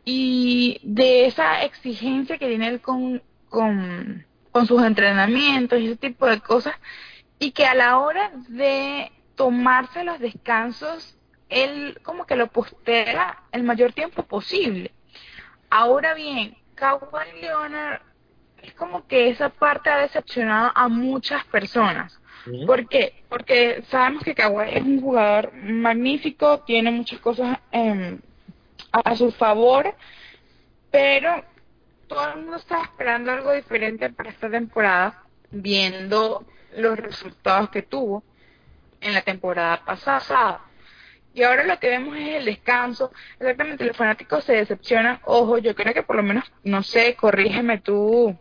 [0.05, 6.27] y de esa exigencia que tiene él con, con con sus entrenamientos y ese tipo
[6.27, 6.75] de cosas,
[7.39, 11.17] y que a la hora de tomarse los descansos,
[11.49, 14.93] él como que lo postera el mayor tiempo posible.
[15.71, 18.03] Ahora bien, Kawhi Leonard
[18.63, 22.21] es como que esa parte ha decepcionado a muchas personas.
[22.67, 23.23] ¿Por qué?
[23.29, 27.59] Porque sabemos que Kawhi es un jugador magnífico, tiene muchas cosas
[28.93, 29.95] a su favor,
[30.91, 31.45] pero
[32.09, 36.45] todo el mundo está esperando algo diferente para esta temporada, viendo
[36.77, 38.23] los resultados que tuvo
[39.01, 40.63] en la temporada pasada.
[41.35, 43.13] Y ahora lo que vemos es el descanso.
[43.39, 45.21] Exactamente, los fanáticos se decepcionan.
[45.25, 48.37] Ojo, yo creo que por lo menos, no sé, corrígeme tú,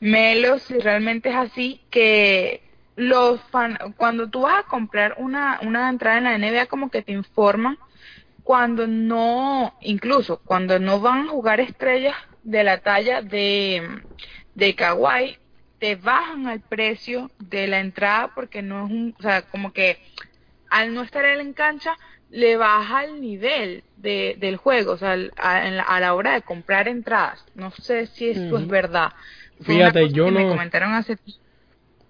[0.00, 2.65] Melo, si realmente es así, que
[2.96, 7.02] los fan cuando tú vas a comprar una, una entrada en la NBA, como que
[7.02, 7.78] te informan
[8.42, 14.02] cuando no, incluso cuando no van a jugar estrellas de la talla de,
[14.54, 15.38] de Kawaii,
[15.78, 19.98] te bajan al precio de la entrada porque no es un, o sea, como que
[20.70, 21.96] al no estar él en cancha,
[22.30, 27.44] le baja el nivel de, del juego, o sea, a, la hora de comprar entradas.
[27.54, 29.12] No sé si eso es verdad.
[29.60, 30.40] Fíjate, yo no.
[30.40, 31.16] Me comentaron hace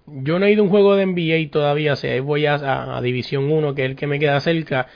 [0.07, 3.01] yo no he ido a un juego de NBA todavía, o sea, voy a, a,
[3.03, 4.87] División 1, que es el que me queda cerca,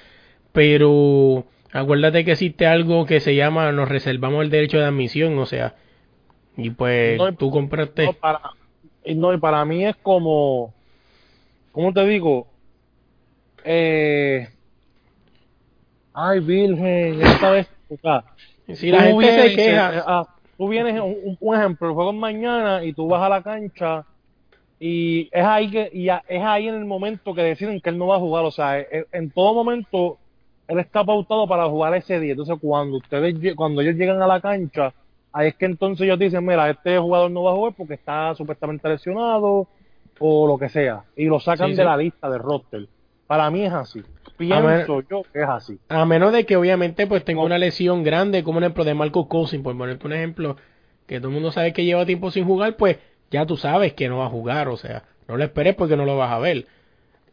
[0.53, 5.47] pero acuérdate que existe algo que se llama nos reservamos el derecho de admisión, o
[5.47, 5.75] sea,
[6.57, 8.07] y pues tú compraste.
[8.07, 8.41] No, para,
[9.15, 10.75] no, y para mí es como,
[11.73, 12.47] ¿cómo te digo?
[13.65, 14.49] Eh,
[16.15, 18.25] ay, Virgen, esta vez, o sea,
[18.75, 19.97] si la gente se queja.
[19.97, 23.29] Eh, ah, tú vienes, un, un, ejemplo, el juego es mañana y tú vas a
[23.29, 24.07] la cancha
[24.83, 28.07] y es ahí que y es ahí en el momento que deciden que él no
[28.07, 28.79] va a jugar, o sea,
[29.13, 30.17] en todo momento
[30.67, 32.31] él está pautado para jugar ese día.
[32.31, 34.95] Entonces, cuando ustedes cuando ellos llegan a la cancha,
[35.33, 38.35] ahí es que entonces ellos dicen, mira, este jugador no va a jugar porque está
[38.35, 39.69] supuestamente lesionado
[40.19, 41.05] o lo que sea.
[41.15, 42.89] Y lo sacan de la lista de roster.
[43.27, 44.03] Para mí es así.
[44.39, 45.79] Pienso yo que es así.
[45.91, 49.29] A menos de que obviamente pues tenga una lesión grande, como en el de Marco
[49.29, 50.57] Cousin, por ponerte un ejemplo,
[51.07, 52.99] que todo el mundo sabe que lleva tiempo sin jugar, pues
[53.31, 56.05] ya tú sabes que no va a jugar, o sea, no lo esperes porque no
[56.05, 56.67] lo vas a ver.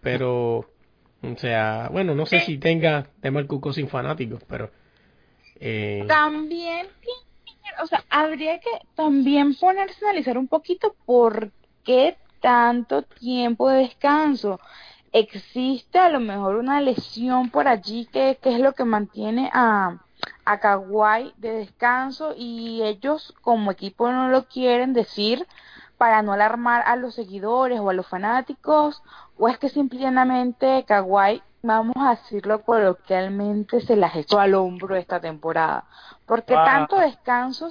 [0.01, 0.67] Pero
[1.23, 4.69] o sea, bueno, no sé si tenga de Marco sin fanáticos, pero...
[5.59, 6.05] Eh...
[6.07, 6.87] También,
[7.81, 11.51] o sea, habría que también ponerse a analizar un poquito por
[11.83, 14.59] qué tanto tiempo de descanso.
[15.11, 19.97] Existe a lo mejor una lesión por allí que, que es lo que mantiene a,
[20.45, 25.47] a Kawhi de descanso y ellos como equipo no lo quieren decir
[25.97, 29.01] para no alarmar a los seguidores o a los fanáticos
[29.37, 35.19] o es que simplemente Kawhi, vamos a decirlo coloquialmente, se las echó al hombro esta
[35.19, 35.85] temporada.
[36.25, 36.65] Porque ah.
[36.65, 37.69] tanto descanso,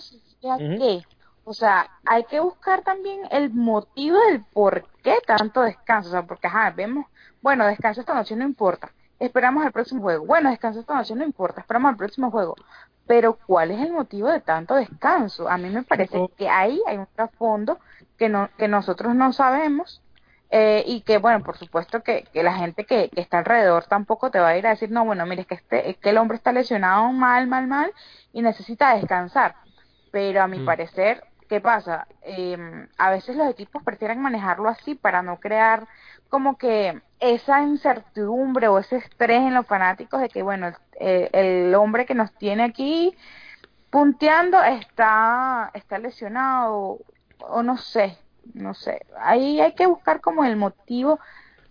[1.45, 6.09] o sea, hay que buscar también el motivo del por qué tanto descanso.
[6.09, 7.07] O sea, porque, ajá, vemos,
[7.43, 8.93] bueno, descanso esta noche no importa.
[9.18, 10.27] Esperamos el próximo juego.
[10.27, 11.61] Bueno, descanso esta noche no importa.
[11.61, 12.55] Esperamos el próximo juego.
[13.07, 15.49] Pero, ¿cuál es el motivo de tanto descanso?
[15.49, 17.79] A mí me parece que ahí hay un trasfondo
[18.18, 20.02] que, no, que nosotros no sabemos
[20.50, 24.30] eh, y que bueno por supuesto que, que la gente que, que, está alrededor tampoco
[24.30, 26.18] te va a ir a decir no bueno mire es que este es que el
[26.18, 27.92] hombre está lesionado mal mal mal
[28.32, 29.56] y necesita descansar
[30.12, 30.64] pero a mi mm.
[30.64, 32.06] parecer ¿qué pasa?
[32.22, 35.86] Eh, a veces los equipos prefieren manejarlo así para no crear
[36.28, 41.74] como que esa incertidumbre o ese estrés en los fanáticos de que, bueno, el, el
[41.74, 43.16] hombre que nos tiene aquí
[43.90, 46.98] punteando está, está lesionado
[47.49, 48.18] o no sé,
[48.55, 49.07] no sé.
[49.18, 51.18] Ahí hay que buscar como el motivo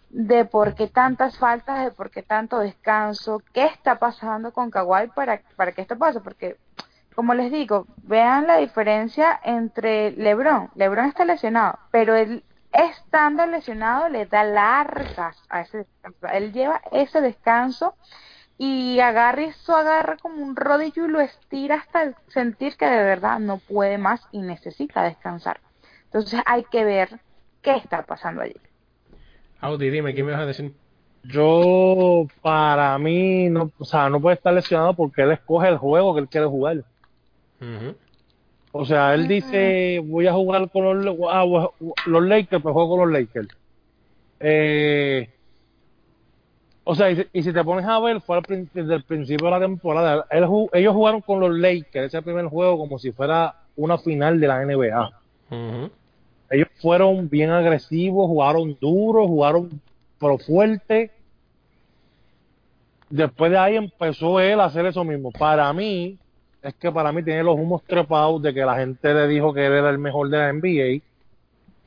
[0.10, 5.08] de por qué tantas faltas, de por qué tanto descanso, qué está pasando con Kawhi
[5.16, 6.58] para, para que esto pase, porque
[7.16, 10.70] como les digo, vean la diferencia entre LeBron.
[10.76, 16.28] LeBron está lesionado, pero él estando lesionado le da largas a ese descanso.
[16.28, 17.96] Él lleva ese descanso
[18.58, 23.40] y agarra eso, agarra como un rodillo y lo estira hasta sentir que de verdad
[23.40, 25.60] no puede más y necesita descansar.
[26.16, 27.10] Entonces hay que ver
[27.62, 28.56] qué está pasando allí.
[29.60, 30.72] Audi, dime, ¿qué me vas a decir?
[31.24, 36.14] Yo, para mí, no, o sea, no puede estar lesionado porque él escoge el juego
[36.14, 36.86] que él quiere jugar.
[38.72, 41.44] O sea, él dice, voy a jugar con los, ah,
[42.06, 43.50] los Lakers, pues juego con los Lakers.
[44.40, 45.30] Eh,
[46.86, 48.40] o sea, y, si te pones a ver, fue
[48.74, 53.00] desde el principio de la temporada, ellos jugaron con los Lakers, ese primer juego, como
[53.00, 55.12] si fuera una final de la NBA.
[55.52, 55.92] Ellos
[56.86, 59.82] fueron bien agresivos, jugaron duro, jugaron
[60.20, 61.10] pro fuerte.
[63.10, 65.32] Después de ahí empezó él a hacer eso mismo.
[65.32, 66.20] Para mí,
[66.62, 69.66] es que para mí tiene los humos trepados de que la gente le dijo que
[69.66, 71.02] él era el mejor de la NBA,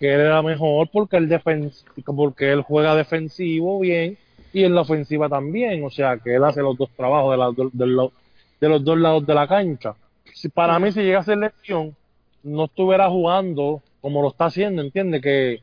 [0.01, 1.41] que él era mejor porque él,
[2.05, 4.19] porque él juega defensivo bien
[4.53, 8.11] y en la ofensiva también, o sea que él hace los dos trabajos de, de,
[8.61, 9.95] de los dos lados de la cancha.
[10.35, 11.95] Si, para mí si llega a ser lesión,
[12.43, 15.63] no estuviera jugando como lo está haciendo, entiende que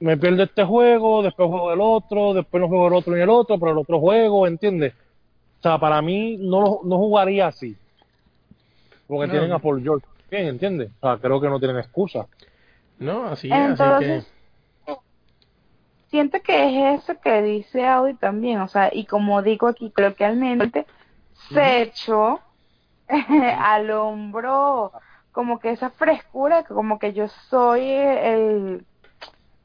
[0.00, 3.30] me pierdo este juego, después juego el otro, después no juego el otro ni el
[3.30, 4.94] otro, pero el otro juego, entiende
[5.60, 7.76] O sea, para mí no, no jugaría así.
[9.06, 10.06] Porque tienen a Paul George.
[10.30, 10.90] Bien, ¿entiendes?
[11.00, 12.26] O sea, creo que no tienen excusa.
[12.98, 13.54] No, así es.
[13.54, 14.32] Entonces,
[16.08, 18.60] siento que es eso que dice Audi también.
[18.60, 20.86] O sea, y como digo aquí, creo que realmente
[21.50, 22.40] se echó
[23.58, 24.92] al hombro
[25.32, 28.86] como que esa frescura, como que yo soy el,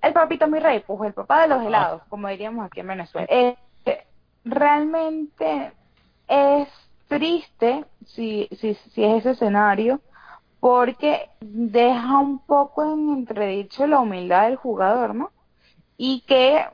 [0.02, 3.28] el papito mi rey, pues el papá de los helados, como diríamos aquí en Venezuela.
[3.30, 3.56] Eh,
[4.46, 5.74] realmente
[6.28, 6.68] es
[7.08, 10.02] triste si, si, si es ese escenario,
[10.60, 15.32] porque deja un poco en entredicho la humildad del jugador, ¿no?
[15.98, 16.66] Y que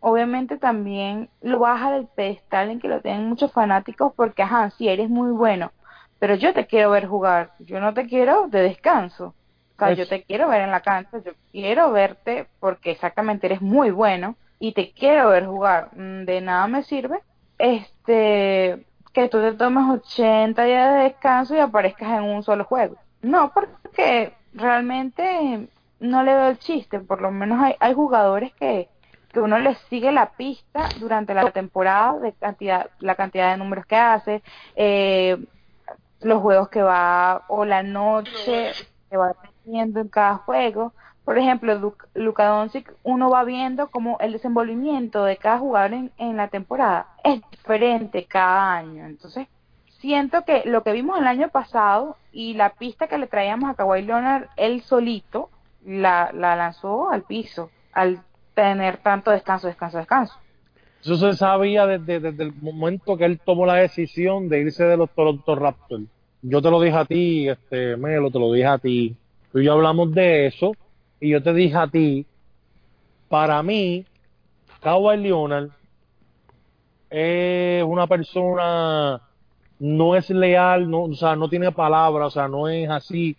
[0.00, 4.88] obviamente también lo baja del pedestal en que lo tienen muchos fanáticos porque, ajá, si
[4.88, 5.72] eres muy bueno,
[6.18, 9.34] pero yo te quiero ver jugar, yo no te quiero de descanso.
[9.76, 13.62] O sea, yo te quiero ver en la cancha, yo quiero verte porque exactamente eres
[13.62, 15.90] muy bueno y te quiero ver jugar.
[15.94, 17.20] Mm, de nada me sirve
[17.58, 22.96] este que tú te tomes 80 días de descanso y aparezcas en un solo juego.
[23.22, 25.68] No, porque realmente
[26.00, 27.00] no le veo el chiste.
[27.00, 28.88] Por lo menos hay, hay jugadores que,
[29.32, 33.86] que uno les sigue la pista durante la temporada de cantidad, la cantidad de números
[33.86, 34.42] que hace,
[34.76, 35.36] eh,
[36.20, 38.72] los juegos que va o la noche
[39.10, 40.92] que va teniendo en cada juego.
[41.24, 46.36] Por ejemplo, Luka Doncic, uno va viendo como el desenvolvimiento de cada jugador en, en
[46.36, 49.04] la temporada es diferente cada año.
[49.04, 49.46] Entonces,
[50.00, 53.74] siento que lo que vimos el año pasado y la pista que le traíamos a
[53.74, 55.50] Kawhi Leonard, él solito
[55.84, 58.22] la, la lanzó al piso al
[58.54, 60.34] tener tanto descanso, descanso, descanso.
[61.00, 64.96] Eso se sabía desde, desde el momento que él tomó la decisión de irse de
[64.96, 66.04] los Toronto Raptors.
[66.42, 69.16] Yo te lo dije a ti, este Melo, te lo dije a ti.
[69.52, 70.72] Tú y yo hablamos de eso
[71.20, 72.26] y yo te dije a ti,
[73.28, 74.04] para mí,
[74.80, 75.70] Kawhi Leonard
[77.10, 79.20] es una persona,
[79.78, 83.36] no es leal, no, o sea, no tiene palabra, o sea, no es así.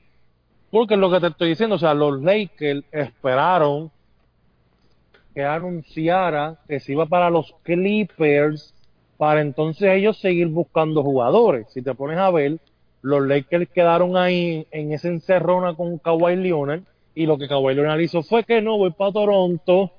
[0.72, 3.92] Porque es lo que te estoy diciendo, o sea, los Lakers esperaron
[5.40, 8.74] que anunciara que se iba para los Clippers
[9.16, 11.68] para entonces ellos seguir buscando jugadores.
[11.70, 12.58] Si te pones a ver,
[13.02, 16.82] los Lakers quedaron ahí en esa encerrona con Kawhi Leonard
[17.16, 19.92] y lo que Kawhi Leonard hizo fue que no, voy para Toronto,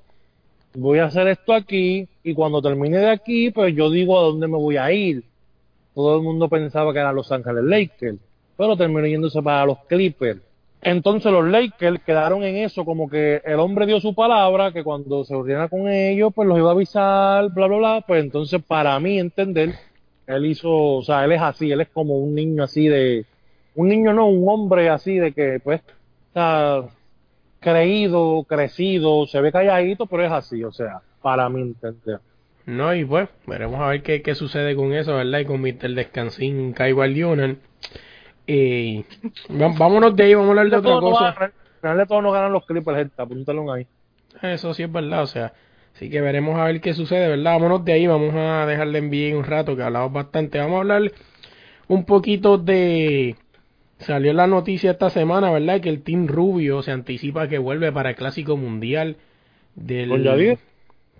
[0.74, 4.46] voy a hacer esto aquí y cuando termine de aquí, pues yo digo a dónde
[4.46, 5.24] me voy a ir.
[5.94, 8.18] Todo el mundo pensaba que era Los Ángeles Lakers,
[8.58, 10.42] pero terminó yéndose para los Clippers.
[10.82, 15.24] Entonces los Lakers quedaron en eso, como que el hombre dio su palabra, que cuando
[15.24, 18.04] se ordena con ellos, pues los iba a avisar, bla, bla, bla.
[18.06, 19.74] Pues entonces, para mí entender,
[20.26, 23.26] él hizo, o sea, él es así, él es como un niño así de,
[23.74, 25.82] un niño no, un hombre así de que, pues,
[26.28, 26.84] está
[27.60, 32.20] creído, crecido, se ve calladito, pero es así, o sea, para mí entender.
[32.64, 35.40] No, y pues, veremos a ver qué, qué sucede con eso, ¿verdad?
[35.40, 35.94] Y con Mr.
[35.94, 37.56] Descansín Kaiwal Leonard
[38.46, 39.04] Eh,
[39.48, 41.28] vámonos de ahí, vamos a hablar de otra cosa.
[41.28, 43.86] al final de todo no ganan los Clippers, gente, apúntalo ahí.
[44.42, 45.52] Eso sí es verdad, o sea,
[45.94, 47.52] así que veremos a ver qué sucede, ¿verdad?
[47.52, 50.58] Vámonos de ahí, vamos a dejarle en bien un rato, que hablamos bastante.
[50.58, 51.12] Vamos a hablar
[51.88, 53.36] un poquito de...
[53.98, 55.80] Salió la noticia esta semana, ¿verdad?
[55.80, 59.16] Que el Team Rubio se anticipa que vuelve para el Clásico Mundial
[59.74, 60.08] del...
[60.08, 60.58] ¿Con Yadier?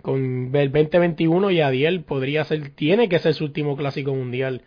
[0.01, 4.63] Con el 2021 Yadiel podría ser, tiene que ser su último Clásico Mundial.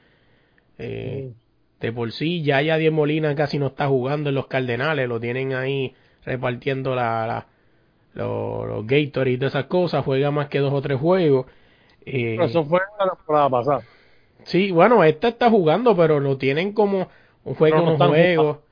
[0.78, 1.43] Eh, mm.
[1.85, 5.53] De por sí, ya Yadiel Molina casi no está jugando en los Cardenales, lo tienen
[5.53, 7.45] ahí repartiendo la
[8.14, 11.45] los, los Gator y todas esas cosas, juega más que dos o tres juegos.
[12.07, 13.82] Eh, eso fue la temporada pasada.
[14.45, 17.09] Sí, bueno, este está jugando, pero lo tienen como
[17.45, 18.62] un juego, no, no juego.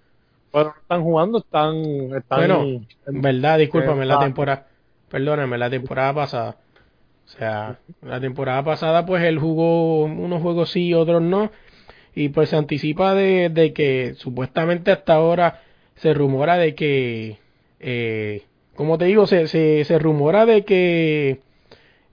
[0.51, 1.77] Pero están jugando, están,
[2.17, 4.69] están bueno, en verdad, discúlpame, la temporada,
[5.11, 6.57] perdóname, la temporada pasada.
[7.27, 11.51] O sea, la temporada pasada pues él jugó unos juegos sí y otros no.
[12.15, 15.63] Y pues se anticipa de, de que supuestamente hasta ahora
[15.97, 17.39] se rumora de que
[17.81, 18.43] eh,
[18.75, 21.41] como te digo, se, se, se rumora de que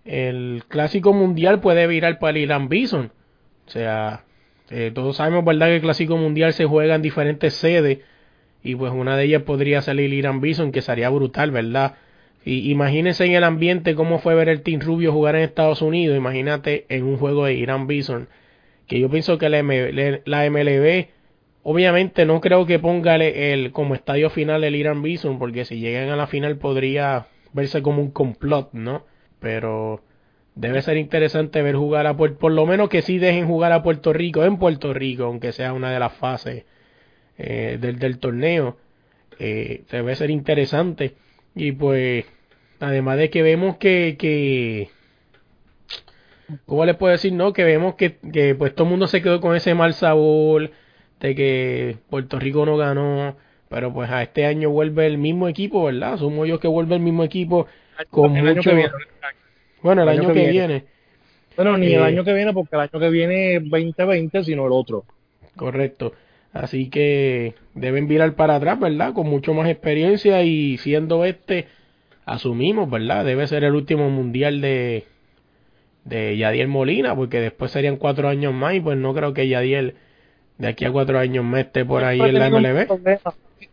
[0.03, 3.11] el clásico mundial puede virar para el Irán Bison.
[3.67, 4.23] O sea,
[4.69, 7.99] eh, todos sabemos, ¿verdad?, que el clásico mundial se juega en diferentes sedes.
[8.61, 11.95] Y pues una de ellas podría salir Irán Bison, que sería brutal, ¿verdad?
[12.43, 16.17] Y imagínense en el ambiente cómo fue ver el Team Rubio jugar en Estados Unidos.
[16.17, 18.27] Imagínate en un juego de Irán Bison.
[18.89, 21.07] Que yo pienso que la, MLB
[21.61, 26.09] Obviamente no creo que ponga el, como estadio final el Irán Bison, porque si llegan
[26.09, 29.05] a la final podría verse como un complot, ¿no?
[29.39, 30.01] Pero
[30.55, 33.83] debe ser interesante ver jugar a Puerto por lo menos que sí dejen jugar a
[33.83, 36.65] Puerto Rico en Puerto Rico, aunque sea una de las fases
[37.37, 38.77] eh, del, del torneo.
[39.37, 41.13] Eh, debe ser interesante.
[41.55, 42.25] Y pues,
[42.79, 44.89] además de que vemos que, que
[46.65, 47.33] ¿cómo les puedo decir?
[47.33, 50.71] No, que vemos que, que pues todo el mundo se quedó con ese mal sabor
[51.19, 53.35] de que Puerto Rico no ganó,
[53.69, 56.13] pero pues a este año vuelve el mismo equipo, ¿verdad?
[56.13, 57.67] Asumo yo que vuelve el mismo equipo
[58.09, 58.71] con mucho...
[59.81, 60.83] Bueno, el, año, que, viene.
[61.55, 64.65] Bueno, ni el eh, año que viene porque el año que viene es 2020, sino
[64.65, 65.05] el otro.
[65.55, 66.13] Correcto.
[66.51, 69.13] Así que deben virar para atrás, ¿verdad?
[69.13, 71.67] Con mucho más experiencia y siendo este,
[72.25, 73.23] asumimos, ¿verdad?
[73.23, 75.05] Debe ser el último mundial de,
[76.05, 79.95] de Yadiel Molina, porque después serían cuatro años más y pues no creo que Yadiel
[80.57, 82.87] de aquí a cuatro años me esté por ahí en la MLB.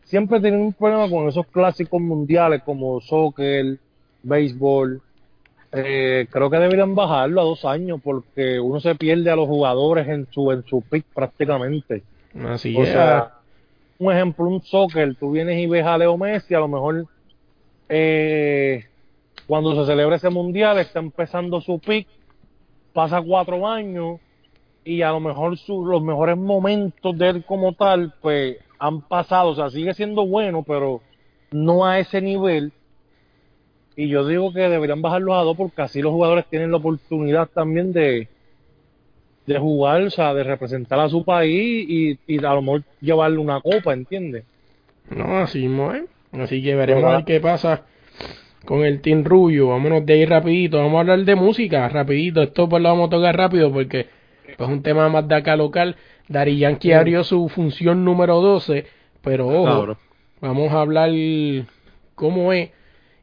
[0.04, 3.78] Siempre tienen un problema con esos clásicos mundiales como soccer,
[4.22, 5.02] béisbol.
[5.72, 10.06] Eh, creo que deberían bajarlo a dos años porque uno se pierde a los jugadores
[10.08, 12.02] en su en su pick prácticamente.
[12.46, 13.32] Así o sea,
[13.98, 17.06] un ejemplo, un soccer, tú vienes y ves a Leo Messi, a lo mejor
[17.88, 18.84] eh,
[19.46, 22.06] cuando se celebra ese mundial está empezando su pick,
[22.92, 24.20] pasa cuatro años
[24.84, 29.50] y a lo mejor su, los mejores momentos de él como tal, pues han pasado,
[29.50, 31.00] o sea, sigue siendo bueno, pero
[31.50, 32.72] no a ese nivel.
[33.96, 37.48] Y yo digo que deberían bajarlos a dos porque así los jugadores tienen la oportunidad
[37.48, 38.28] también de,
[39.46, 43.38] de jugar, o sea, de representar a su país y, y a lo mejor llevarle
[43.38, 44.44] una copa, ¿entiendes?
[45.08, 46.04] No, así no es.
[46.32, 47.84] Así que veremos a ver qué pasa
[48.66, 49.68] con el Team Rubio.
[49.68, 50.76] Vámonos de ahí rapidito.
[50.76, 52.42] Vamos a hablar de música rapidito.
[52.42, 54.08] Esto pues lo vamos a tocar rápido porque
[54.58, 55.96] pues un tema más de acá local.
[56.28, 58.84] Dari Yankee abrió su función número 12,
[59.22, 59.96] pero ojo,
[60.40, 61.10] vamos a hablar
[62.14, 62.70] cómo es.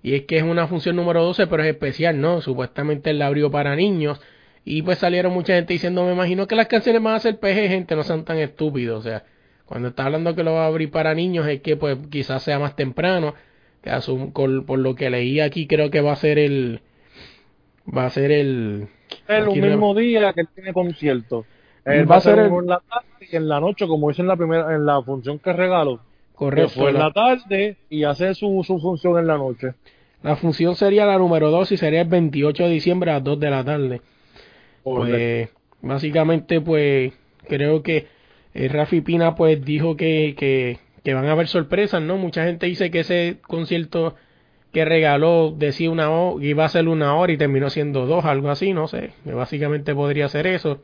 [0.01, 2.41] Y es que es una función número 12, pero es especial, ¿no?
[2.41, 4.19] Supuestamente él la abrió para niños.
[4.65, 7.67] Y pues salieron mucha gente diciendo, me imagino que las canciones van a ser PG,
[7.67, 8.99] gente, no sean tan estúpidos.
[8.99, 9.23] O sea,
[9.65, 12.59] cuando está hablando que lo va a abrir para niños, es que pues quizás sea
[12.59, 13.33] más temprano.
[13.83, 13.91] Que
[14.65, 16.81] por lo que leí aquí, creo que va a ser el.
[17.85, 18.87] Va a ser el
[19.27, 21.45] el mismo día que él tiene concierto.
[21.85, 24.37] Él va, a ser en la tarde y en la noche, como dice en la
[24.37, 25.99] primera, en la función que regalo.
[26.33, 26.89] Correcto.
[26.89, 29.73] en la tarde y hace su, su función en la noche.
[30.23, 33.39] La función sería la número 2 y sería el 28 de diciembre a las 2
[33.39, 34.01] de la tarde.
[34.83, 35.49] Pues,
[35.81, 37.13] básicamente, pues,
[37.47, 38.07] creo que
[38.53, 42.17] eh, Rafi Pina, pues, dijo que, que, que van a haber sorpresas, ¿no?
[42.17, 44.15] Mucha gente dice que ese concierto
[44.71, 48.49] que regaló decía una hora, iba a ser una hora y terminó siendo dos, algo
[48.49, 49.13] así, no sé.
[49.25, 50.79] Básicamente podría ser eso.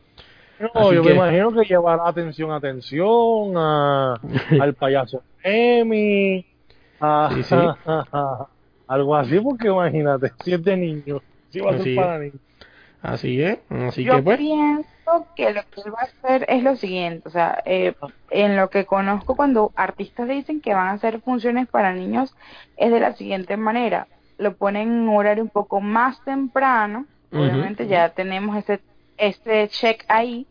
[0.75, 4.19] No, yo me imagino que llevará atención, atención a,
[4.59, 6.45] al payaso Emi,
[8.87, 12.41] algo así, porque imagínate, si es de niño, si va a ser para niños.
[13.01, 14.39] Así es, así que pues
[15.35, 17.93] que lo que él va a hacer es lo siguiente, o sea, eh,
[18.29, 22.35] en lo que conozco cuando artistas dicen que van a hacer funciones para niños
[22.77, 24.07] es de la siguiente manera,
[24.37, 28.79] lo ponen en un horario un poco más temprano, obviamente ya tenemos ese,
[29.17, 30.47] este check ahí,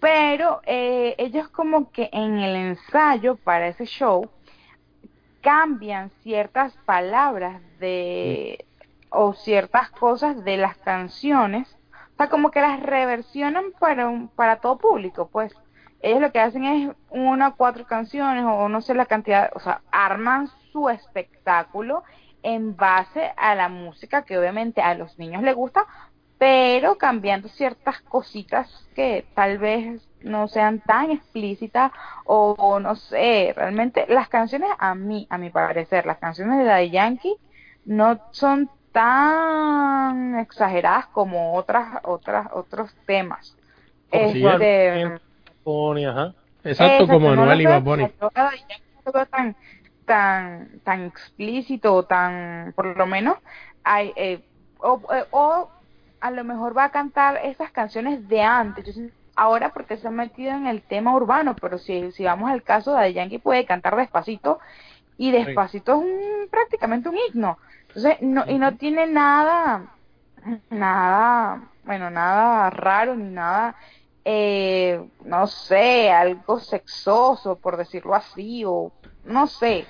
[0.00, 4.28] pero eh, ellos como que en el ensayo para ese show
[5.40, 8.64] cambian ciertas palabras de
[9.10, 11.76] o ciertas cosas de las canciones,
[12.28, 15.52] como que las reversionan para un, para todo público, pues.
[16.00, 19.60] Ellos lo que hacen es una o cuatro canciones o no sé la cantidad, o
[19.60, 22.02] sea, arman su espectáculo
[22.42, 25.86] en base a la música que obviamente a los niños les gusta,
[26.38, 31.92] pero cambiando ciertas cositas que tal vez no sean tan explícitas
[32.24, 36.90] o, no sé, realmente las canciones a mí, a mi parecer, las canciones de Daddy
[36.90, 37.36] Yankee
[37.84, 43.56] no son tan exageradas como otras otras otros temas.
[44.10, 45.18] Este,
[46.64, 48.08] Exacto, como Anuel y Bad Bunny.
[49.30, 49.56] Tan
[50.04, 53.36] tan tan explícito o tan por lo menos
[53.84, 54.40] hay eh,
[54.78, 55.68] o, eh, o,
[56.20, 58.98] a lo mejor va a cantar esas canciones de antes
[59.36, 62.94] ahora porque se ha metido en el tema urbano pero si, si vamos al caso
[62.96, 64.58] de Yankee puede cantar despacito
[65.16, 67.58] y despacito es un, prácticamente un himno
[67.94, 69.94] entonces no y no tiene nada
[70.70, 73.76] nada bueno nada raro ni nada
[74.24, 78.92] eh, no sé, algo sexoso, por decirlo así, o
[79.24, 79.86] no sé.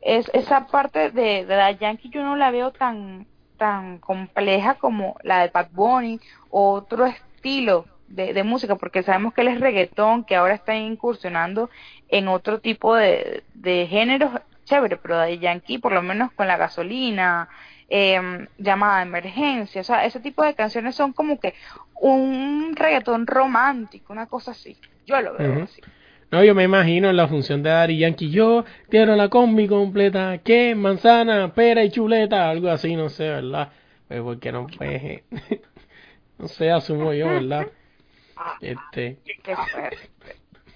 [0.00, 3.26] Es, esa parte de, de la Yankee yo no la veo tan,
[3.56, 9.34] tan compleja como la de Pat Bunny o otro estilo de, de, música, porque sabemos
[9.34, 11.70] que él es reggaetón, que ahora está incursionando
[12.08, 14.30] en otro tipo de, de géneros,
[14.64, 17.48] chévere, pero de Yankee, por lo menos con la gasolina,
[17.88, 21.54] eh, llamada emergencia, o sea, ese tipo de canciones son como que
[22.00, 24.76] un reggaetón romántico, una cosa así.
[25.06, 25.82] Yo lo veo así.
[26.30, 30.38] No, yo me imagino en la función de Dari Yankee, yo quiero la combi completa,
[30.38, 30.74] ¿qué?
[30.74, 33.70] Manzana, pera y chuleta, algo así, no sé, ¿verdad?
[34.08, 35.22] Pues porque no, pues,
[36.38, 37.68] no sé, asumo yo, ¿verdad?
[38.60, 39.18] Este.
[39.24, 40.10] Qué fuerte,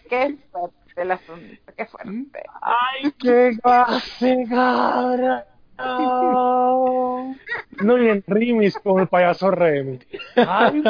[0.09, 2.43] qué fuerte el asunto, qué fuerte.
[2.61, 5.47] Ay, qué clase, cabra.
[5.79, 7.35] No,
[7.83, 10.01] no, y en Rimis con el payaso Remy.
[10.37, 10.83] Ay,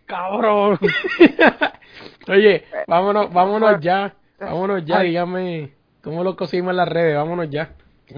[0.06, 0.78] cabrón.
[2.28, 4.14] Oye, vámonos, vámonos ya.
[4.38, 5.72] Vámonos ya, dígame
[6.02, 7.16] cómo lo conseguimos en las redes.
[7.16, 7.70] Vámonos ya.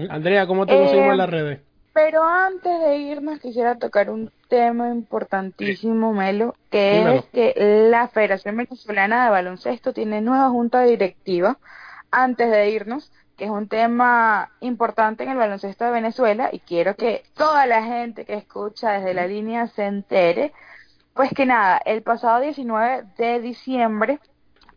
[0.09, 1.59] Andrea, ¿cómo te conseguimos en las redes?
[1.93, 7.53] Pero antes de irnos quisiera tocar un tema importantísimo, Melo, que es que
[7.89, 11.57] la Federación Venezolana de Baloncesto tiene nueva junta directiva.
[12.09, 16.95] Antes de irnos, que es un tema importante en el baloncesto de Venezuela y quiero
[16.95, 20.53] que toda la gente que escucha desde la línea se entere.
[21.13, 24.19] Pues que nada, el pasado 19 de diciembre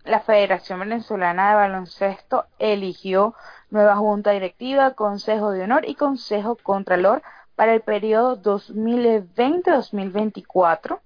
[0.05, 3.35] la Federación Venezolana de Baloncesto eligió
[3.71, 7.23] nueva junta directiva, consejo de honor y consejo contralor
[7.57, 11.01] para el periodo 2020-2024.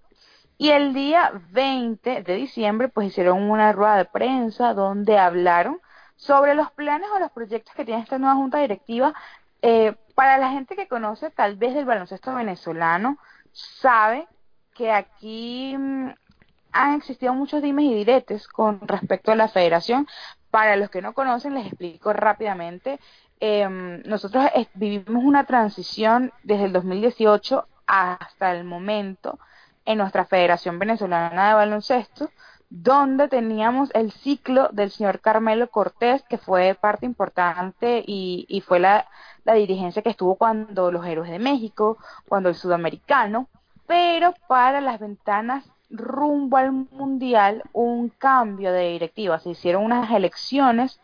[0.56, 5.80] Y el día 20 de diciembre pues hicieron una rueda de prensa donde hablaron
[6.16, 9.14] sobre los planes o los proyectos que tiene esta nueva junta directiva.
[9.62, 13.18] Eh, para la gente que conoce tal vez del baloncesto venezolano,
[13.52, 14.26] sabe
[14.74, 16.10] que aquí mm,
[16.72, 20.06] han existido muchos dimes y diretes con respecto a la federación.
[20.50, 23.00] Para los que no conocen, les explico rápidamente.
[23.40, 23.68] Eh,
[24.04, 29.38] nosotros vivimos una transición desde el 2018 hasta el momento
[29.84, 32.30] en nuestra Federación Venezolana de Baloncesto,
[32.68, 38.80] donde teníamos el ciclo del señor Carmelo Cortés, que fue parte importante y, y fue
[38.80, 39.08] la,
[39.44, 41.96] la, dirigencia que estuvo cuando los héroes de México,
[42.28, 43.48] cuando el sudamericano,
[43.86, 51.00] pero para las ventanas rumbo al mundial un cambio de directiva, se hicieron unas elecciones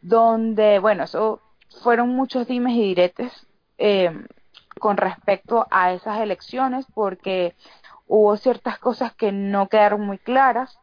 [0.00, 1.40] donde, bueno, eso
[1.82, 3.46] fueron muchos dimes y diretes
[3.78, 4.10] eh,
[4.78, 7.54] con respecto a esas elecciones porque
[8.06, 10.78] hubo ciertas cosas que no quedaron muy claras.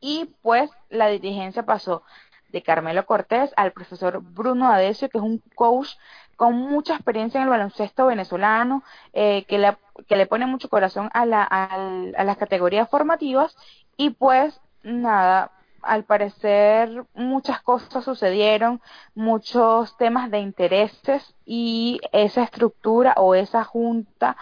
[0.00, 2.02] Y pues la dirigencia pasó
[2.50, 5.88] de Carmelo Cortés al profesor Bruno Adesio, que es un coach
[6.36, 8.82] con mucha experiencia en el baloncesto venezolano,
[9.12, 9.76] eh, que, le,
[10.06, 11.74] que le pone mucho corazón a, la, a,
[12.16, 13.56] a las categorías formativas
[13.96, 15.50] y pues nada,
[15.82, 18.80] al parecer muchas cosas sucedieron,
[19.14, 24.36] muchos temas de intereses y esa estructura o esa junta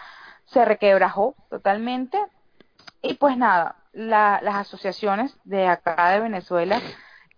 [0.45, 2.19] se requebrajó totalmente.
[3.01, 6.81] Y pues nada, la, las asociaciones de acá de Venezuela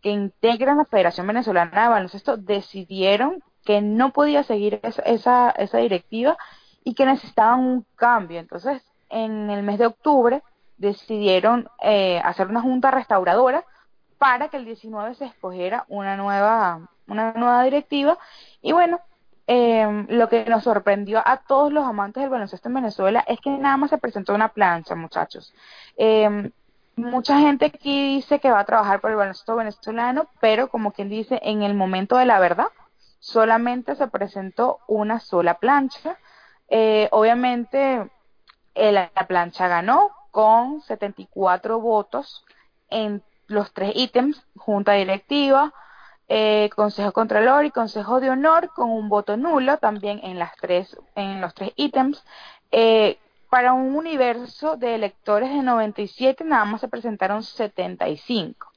[0.01, 5.79] que integran la Federación Venezolana de Baloncesto decidieron que no podía seguir esa, esa, esa
[5.79, 6.37] directiva
[6.85, 8.39] y que necesitaban un cambio.
[8.39, 10.41] Entonces, en el mes de octubre
[10.77, 13.65] decidieron eh, hacer una junta restauradora
[14.17, 18.17] para que el 19 se escogiera una nueva una nueva directiva
[18.61, 18.99] y bueno
[19.47, 23.49] eh, lo que nos sorprendió a todos los amantes del baloncesto en Venezuela es que
[23.49, 25.53] nada más se presentó una plancha, muchachos.
[25.95, 26.51] Eh,
[26.97, 31.09] mucha gente aquí dice que va a trabajar por el baloncesto venezolano, pero como quien
[31.09, 32.67] dice, en el momento de la verdad,
[33.19, 36.17] solamente se presentó una sola plancha.
[36.69, 38.09] Eh, obviamente,
[38.75, 42.45] eh, la plancha ganó con 74 votos
[42.89, 45.73] en los tres ítems, junta directiva,
[46.27, 50.97] eh, consejo contralor y consejo de honor con un voto nulo también en las tres
[51.15, 52.21] en los tres ítems
[53.49, 58.67] para un universo de electores de 97 nada más se presentaron 75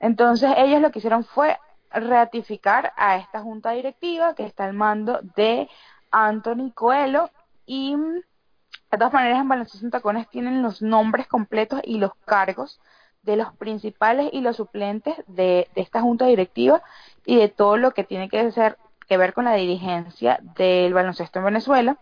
[0.00, 1.56] entonces ellos lo que hicieron fue
[1.94, 5.68] ratificar a esta junta directiva que está al mando de
[6.10, 7.30] Anthony Coelho
[7.66, 12.80] y de todas maneras en baloncesto Tacones tienen los nombres completos y los cargos
[13.22, 16.82] de los principales y los suplentes de, esta junta directiva
[17.24, 18.76] y de todo lo que tiene que, ser,
[19.08, 21.98] que ver con la dirigencia del baloncesto en Venezuela.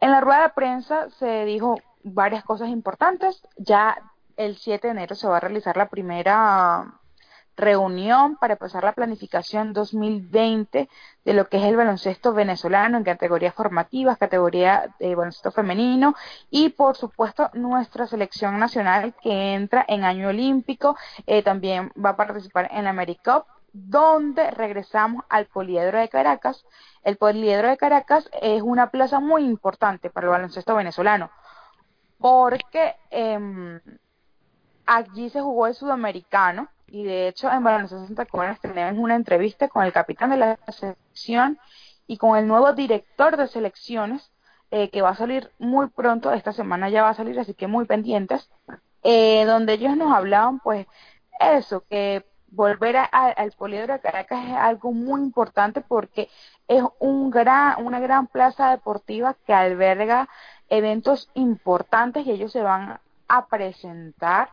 [0.00, 3.42] En la rueda de prensa se dijo varias cosas importantes.
[3.56, 3.96] Ya
[4.36, 7.00] el 7 de enero se va a realizar la primera
[7.56, 10.88] reunión para empezar la planificación 2020
[11.24, 16.14] de lo que es el baloncesto venezolano en categorías formativas, categoría de baloncesto femenino
[16.50, 20.96] y por supuesto nuestra selección nacional que entra en año olímpico,
[21.26, 26.64] eh, también va a participar en la AmeriCup donde regresamos al Poliedro de Caracas.
[27.02, 31.30] El Poliedro de Caracas es una plaza muy importante para el baloncesto venezolano
[32.18, 33.80] porque eh,
[34.86, 39.68] allí se jugó el sudamericano y de hecho en Baloncesto Santa Cruz tenemos una entrevista
[39.68, 41.58] con el capitán de la selección
[42.06, 44.32] y con el nuevo director de selecciones
[44.70, 47.66] eh, que va a salir muy pronto, esta semana ya va a salir, así que
[47.66, 48.48] muy pendientes,
[49.02, 50.86] eh, donde ellos nos hablaban pues
[51.38, 56.30] eso, que volver al Poliedro de Caracas es algo muy importante porque
[56.66, 60.30] es un gran, una gran plaza deportiva que alberga
[60.70, 62.98] eventos importantes y ellos se van
[63.28, 64.48] a presentar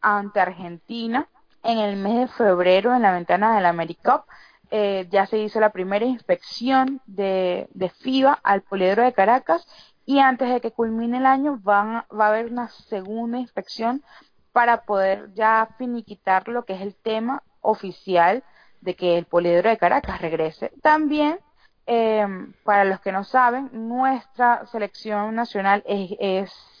[0.00, 1.28] ante Argentina
[1.62, 4.24] en el mes de febrero en la ventana de la AmeriCup.
[4.70, 9.66] Eh, ya se hizo la primera inspección de, de FIBA al poliedro de Caracas
[10.06, 14.02] y antes de que culmine el año van, va a haber una segunda inspección
[14.52, 18.42] para poder ya finiquitar lo que es el tema oficial
[18.80, 20.72] de que el poliedro de Caracas regrese.
[20.82, 21.38] También,
[21.86, 22.26] eh,
[22.64, 26.71] para los que no saben, nuestra selección nacional es, es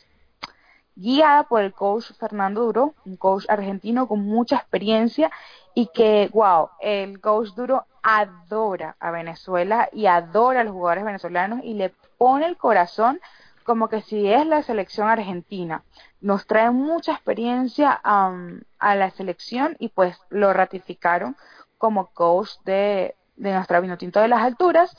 [0.96, 5.30] guiada por el coach Fernando Duro, un coach argentino con mucha experiencia
[5.74, 11.60] y que, wow, el coach Duro adora a Venezuela y adora a los jugadores venezolanos
[11.62, 13.20] y le pone el corazón
[13.64, 15.84] como que si es la selección argentina.
[16.20, 21.36] Nos trae mucha experiencia a la selección y pues lo ratificaron
[21.78, 24.96] como coach de, de nuestra Vinotinto de las Alturas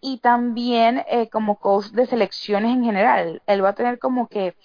[0.00, 3.42] y también eh, como coach de selecciones en general.
[3.46, 4.56] Él va a tener como que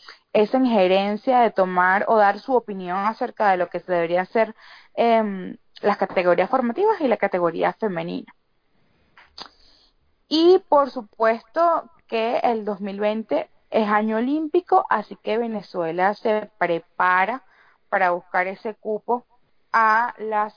[0.42, 4.56] esa injerencia de tomar o dar su opinión acerca de lo que se debería hacer
[4.96, 8.32] eh, las categorías formativas y la categoría femenina.
[10.28, 17.44] Y por supuesto que el 2020 es año olímpico, así que Venezuela se prepara
[17.90, 19.26] para buscar ese cupo
[19.74, 20.54] a las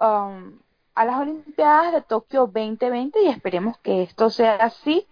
[0.00, 0.58] um,
[0.94, 5.06] a las Olimpiadas de Tokio 2020 y esperemos que esto sea así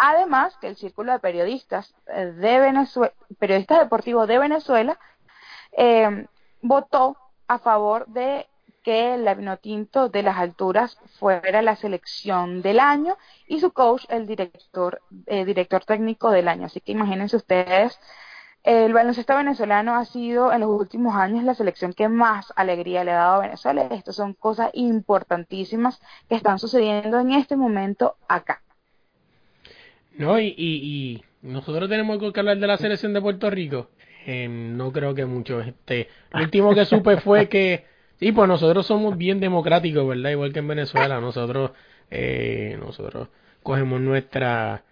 [0.00, 4.96] Además, que el Círculo de Periodistas eh, de Venezuela, periodistas deportivos de Venezuela,
[5.76, 6.26] eh,
[6.62, 7.16] votó
[7.48, 8.46] a favor de
[8.84, 13.16] que el Vinotinto de las alturas fuera la selección del año
[13.48, 16.66] y su coach el director eh, director técnico del año.
[16.66, 17.98] Así que imagínense ustedes,
[18.62, 23.10] el baloncesto venezolano ha sido en los últimos años la selección que más alegría le
[23.12, 23.82] ha dado a Venezuela.
[23.90, 28.62] Estas son cosas importantísimas que están sucediendo en este momento acá.
[30.18, 33.88] No, y, y, nosotros tenemos algo que hablar de la selección de Puerto Rico.
[34.26, 35.60] Eh, no creo que mucho.
[35.60, 37.84] Este, lo último que supe fue que,
[38.18, 40.30] sí, pues nosotros somos bien democráticos, ¿verdad?
[40.30, 41.70] Igual que en Venezuela, nosotros,
[42.10, 43.28] eh, nosotros
[43.62, 44.82] cogemos nuestra,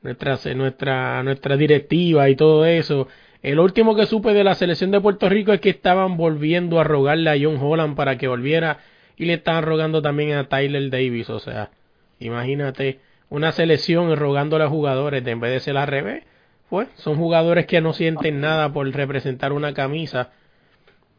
[0.00, 3.06] nuestra, nuestra, nuestra directiva y todo eso.
[3.42, 6.84] El último que supe de la selección de Puerto Rico es que estaban volviendo a
[6.84, 8.78] rogarle a John Holland para que volviera
[9.18, 11.70] y le estaban rogando también a Tyler Davis, o sea,
[12.18, 13.00] imagínate
[13.30, 16.24] una selección rogando a los jugadores de en vez de ser al revés,
[16.68, 20.30] pues son jugadores que no sienten nada por representar una camisa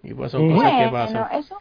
[0.03, 1.27] y pues son cosas que pasan.
[1.33, 1.57] Eso,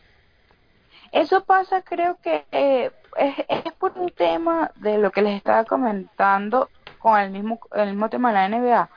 [1.12, 6.68] eso pasa creo que eh, es, por un tema de lo que les estaba comentando
[6.98, 8.90] con el mismo, el mismo tema de la NBA.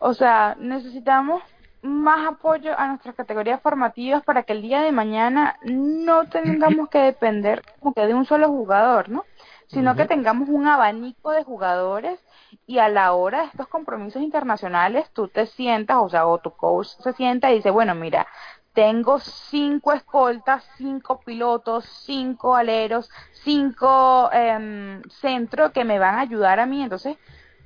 [0.00, 1.42] O sea, necesitamos
[1.82, 6.98] más apoyo a nuestras categorías formativas para que el día de mañana no tengamos que
[6.98, 9.24] depender como que de un solo jugador, ¿no?
[9.68, 12.18] Sino que tengamos un abanico de jugadores
[12.66, 16.50] y a la hora de estos compromisos internacionales tú te sientas, o sea, o tu
[16.50, 18.26] coach se sienta y dice, bueno, mira,
[18.72, 23.10] tengo cinco escoltas, cinco pilotos, cinco aleros,
[23.44, 27.16] cinco eh, centros que me van a ayudar a mí, entonces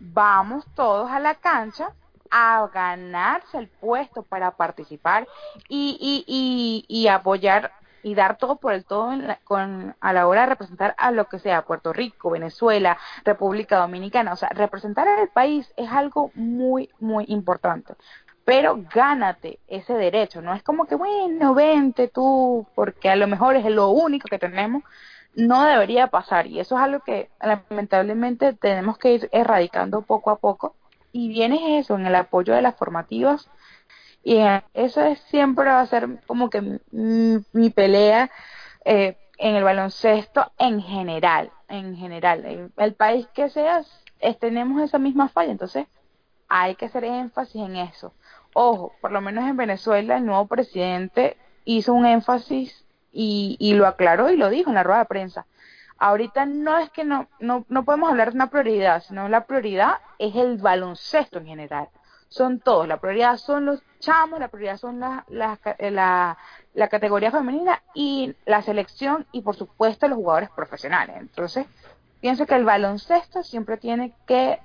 [0.01, 1.93] vamos todos a la cancha
[2.31, 5.29] a ganarse el puesto para participar
[5.69, 7.73] y, y, y, y apoyar
[8.03, 9.12] y dar todo por el todo
[9.45, 14.33] con, a la hora de representar a lo que sea, Puerto Rico, Venezuela, República Dominicana.
[14.33, 17.95] O sea, representar al país es algo muy, muy importante.
[18.45, 23.57] Pero gánate ese derecho, no es como que, bueno, vente tú, porque a lo mejor
[23.57, 24.83] es lo único que tenemos.
[25.35, 30.37] No debería pasar y eso es algo que lamentablemente tenemos que ir erradicando poco a
[30.37, 30.74] poco.
[31.12, 33.49] Y viene eso, en el apoyo de las formativas,
[34.24, 34.39] y
[34.74, 38.31] eso es, siempre va a ser como que mi, pelea
[38.85, 42.70] eh, en el baloncesto en general, en general.
[42.77, 44.05] El, país que seas,
[44.39, 45.86] tenemos esa misma falla, entonces
[46.49, 48.15] hay que hacer énfasis en eso.
[48.55, 53.86] Ojo, por lo menos en Venezuela el nuevo presidente hizo un énfasis y, y lo
[53.86, 55.47] aclaró y lo dijo en la rueda de prensa.
[55.99, 59.94] Ahorita no es que no, no, no podemos hablar de una prioridad, sino la prioridad
[60.19, 61.89] es el baloncesto en general
[62.33, 62.89] son todos.
[62.89, 66.39] La prioridad son los chamos, la prioridad son la, la, la,
[66.75, 71.17] la, categoría femenina y la selección y por supuesto los jugadores profesionales.
[71.21, 71.67] Entonces,
[72.21, 74.59] pienso que el baloncesto siempre tiene que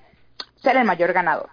[0.56, 1.50] ser el mayor ganador.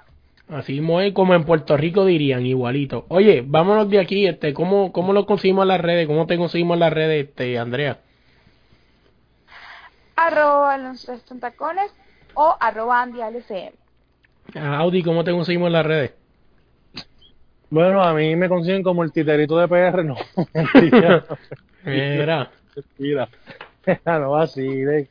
[0.49, 0.81] Así
[1.15, 3.07] como en Puerto Rico dirían, igualito.
[3.09, 6.07] Oye, vámonos de aquí, este, ¿cómo, cómo lo conseguimos en las redes?
[6.07, 7.99] ¿Cómo te conseguimos en las redes, este, Andrea?
[10.17, 11.91] Arroba baloncesto en tacones
[12.35, 13.21] o arroba Andy
[14.55, 16.15] Audi, ¿cómo te conseguimos en las redes?
[17.71, 20.17] Bueno, a mí me consiguen como el titerito de PR, no.
[20.55, 21.25] Mentira.
[21.85, 22.51] Mira.
[22.77, 23.29] Mentira.
[24.07, 25.09] no, así de.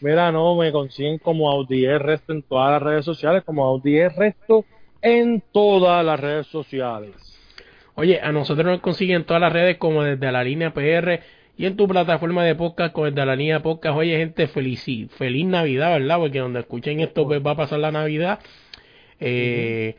[0.00, 4.64] Mira, no, me consiguen como Audi Resto en todas las redes sociales, como Audi Resto
[5.00, 7.14] en todas las redes sociales.
[7.94, 11.20] Oye, a nosotros nos consiguen todas las redes como desde la línea PR
[11.56, 13.96] y en tu plataforma de podcast con desde la línea podcast.
[13.96, 14.84] Oye, gente, feliz,
[15.16, 16.18] feliz Navidad, ¿verdad?
[16.18, 18.40] Porque donde escuchen esto, pues va a pasar la Navidad.
[19.20, 19.96] Eh,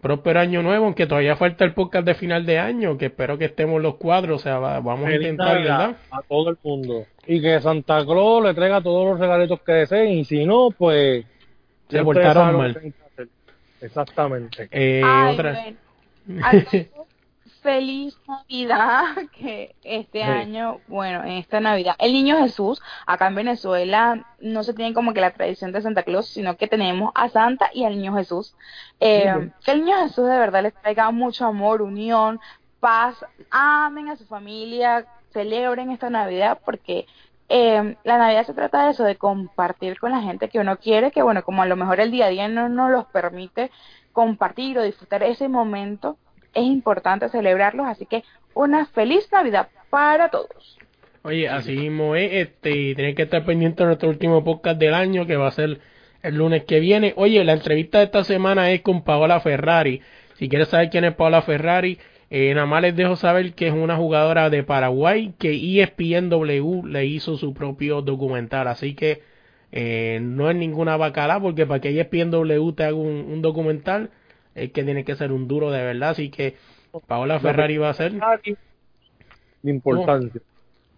[0.00, 3.44] Próspero año nuevo, aunque todavía falta el podcast de final de año, que espero que
[3.44, 5.96] estemos los cuadros, o sea, vamos a intentar, ¿verdad?
[6.10, 7.04] A todo el mundo.
[7.26, 11.26] Y que Santa Claus le traiga todos los regalitos que deseen, y si no, pues...
[11.90, 12.94] Se portaron mal.
[13.82, 14.68] Exactamente.
[14.70, 15.66] Eh, otra...
[17.60, 19.04] feliz Navidad
[19.38, 24.74] que este año, bueno, en esta Navidad, el Niño Jesús, acá en Venezuela no se
[24.74, 27.96] tiene como que la tradición de Santa Claus, sino que tenemos a Santa y al
[27.96, 28.54] Niño Jesús.
[29.00, 32.40] Eh, Que el Niño Jesús de verdad les traiga mucho amor, unión,
[32.80, 37.06] paz, amen a su familia, celebren esta Navidad porque
[37.48, 41.10] eh, la Navidad se trata de eso, de compartir con la gente que uno quiere,
[41.10, 43.70] que bueno, como a lo mejor el día a día no nos los permite
[44.12, 46.16] compartir o disfrutar ese momento,
[46.54, 48.24] es importante celebrarlos, así que
[48.54, 50.78] una feliz Navidad para todos.
[51.22, 55.26] Oye, así mismo es, este, tienen que estar pendientes de nuestro último podcast del año,
[55.26, 55.80] que va a ser
[56.22, 57.12] el lunes que viene.
[57.16, 60.00] Oye, la entrevista de esta semana es con Paola Ferrari.
[60.36, 61.98] Si quieres saber quién es Paola Ferrari,
[62.30, 67.06] eh, nada más les dejo saber que es una jugadora de Paraguay que ESPNW le
[67.06, 68.68] hizo su propio documental.
[68.68, 69.22] Así que
[69.72, 74.10] eh, no es ninguna bacala, porque para que ESPNW te haga un documental,
[74.64, 76.56] es que tiene que ser un duro de verdad, así que
[77.06, 78.12] Paola Ferrari va a ser
[79.62, 80.40] importante.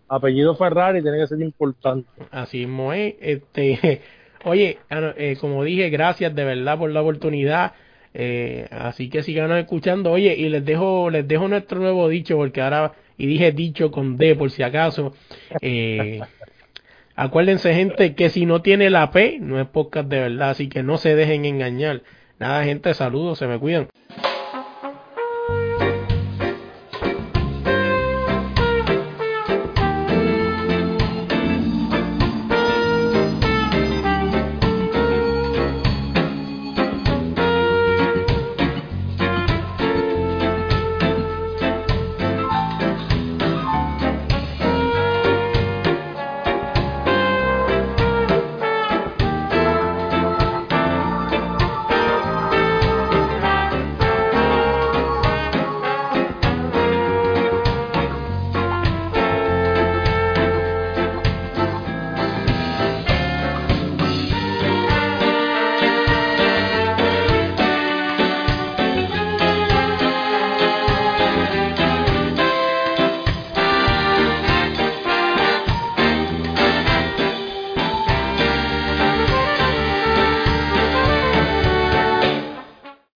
[0.09, 2.09] Apellido Ferrari tiene que ser importante.
[2.31, 3.15] Así mismo es.
[3.21, 4.03] Este,
[4.45, 7.73] oye, ah, eh, como dije, gracias de verdad por la oportunidad.
[8.15, 10.13] Eh, así que sigan escuchando.
[10.13, 14.19] Oye, y les dejo, les dejo nuestro nuevo dicho, porque ahora, y dije dicho con
[14.19, 15.15] D por si acaso.
[15.61, 16.21] Eh,
[17.17, 20.83] acuérdense, gente, que si no tiene la P, no es podcast de verdad, así que
[20.83, 22.03] no se dejen engañar.
[22.43, 23.87] Nada, gente, saludos, se me cuidan.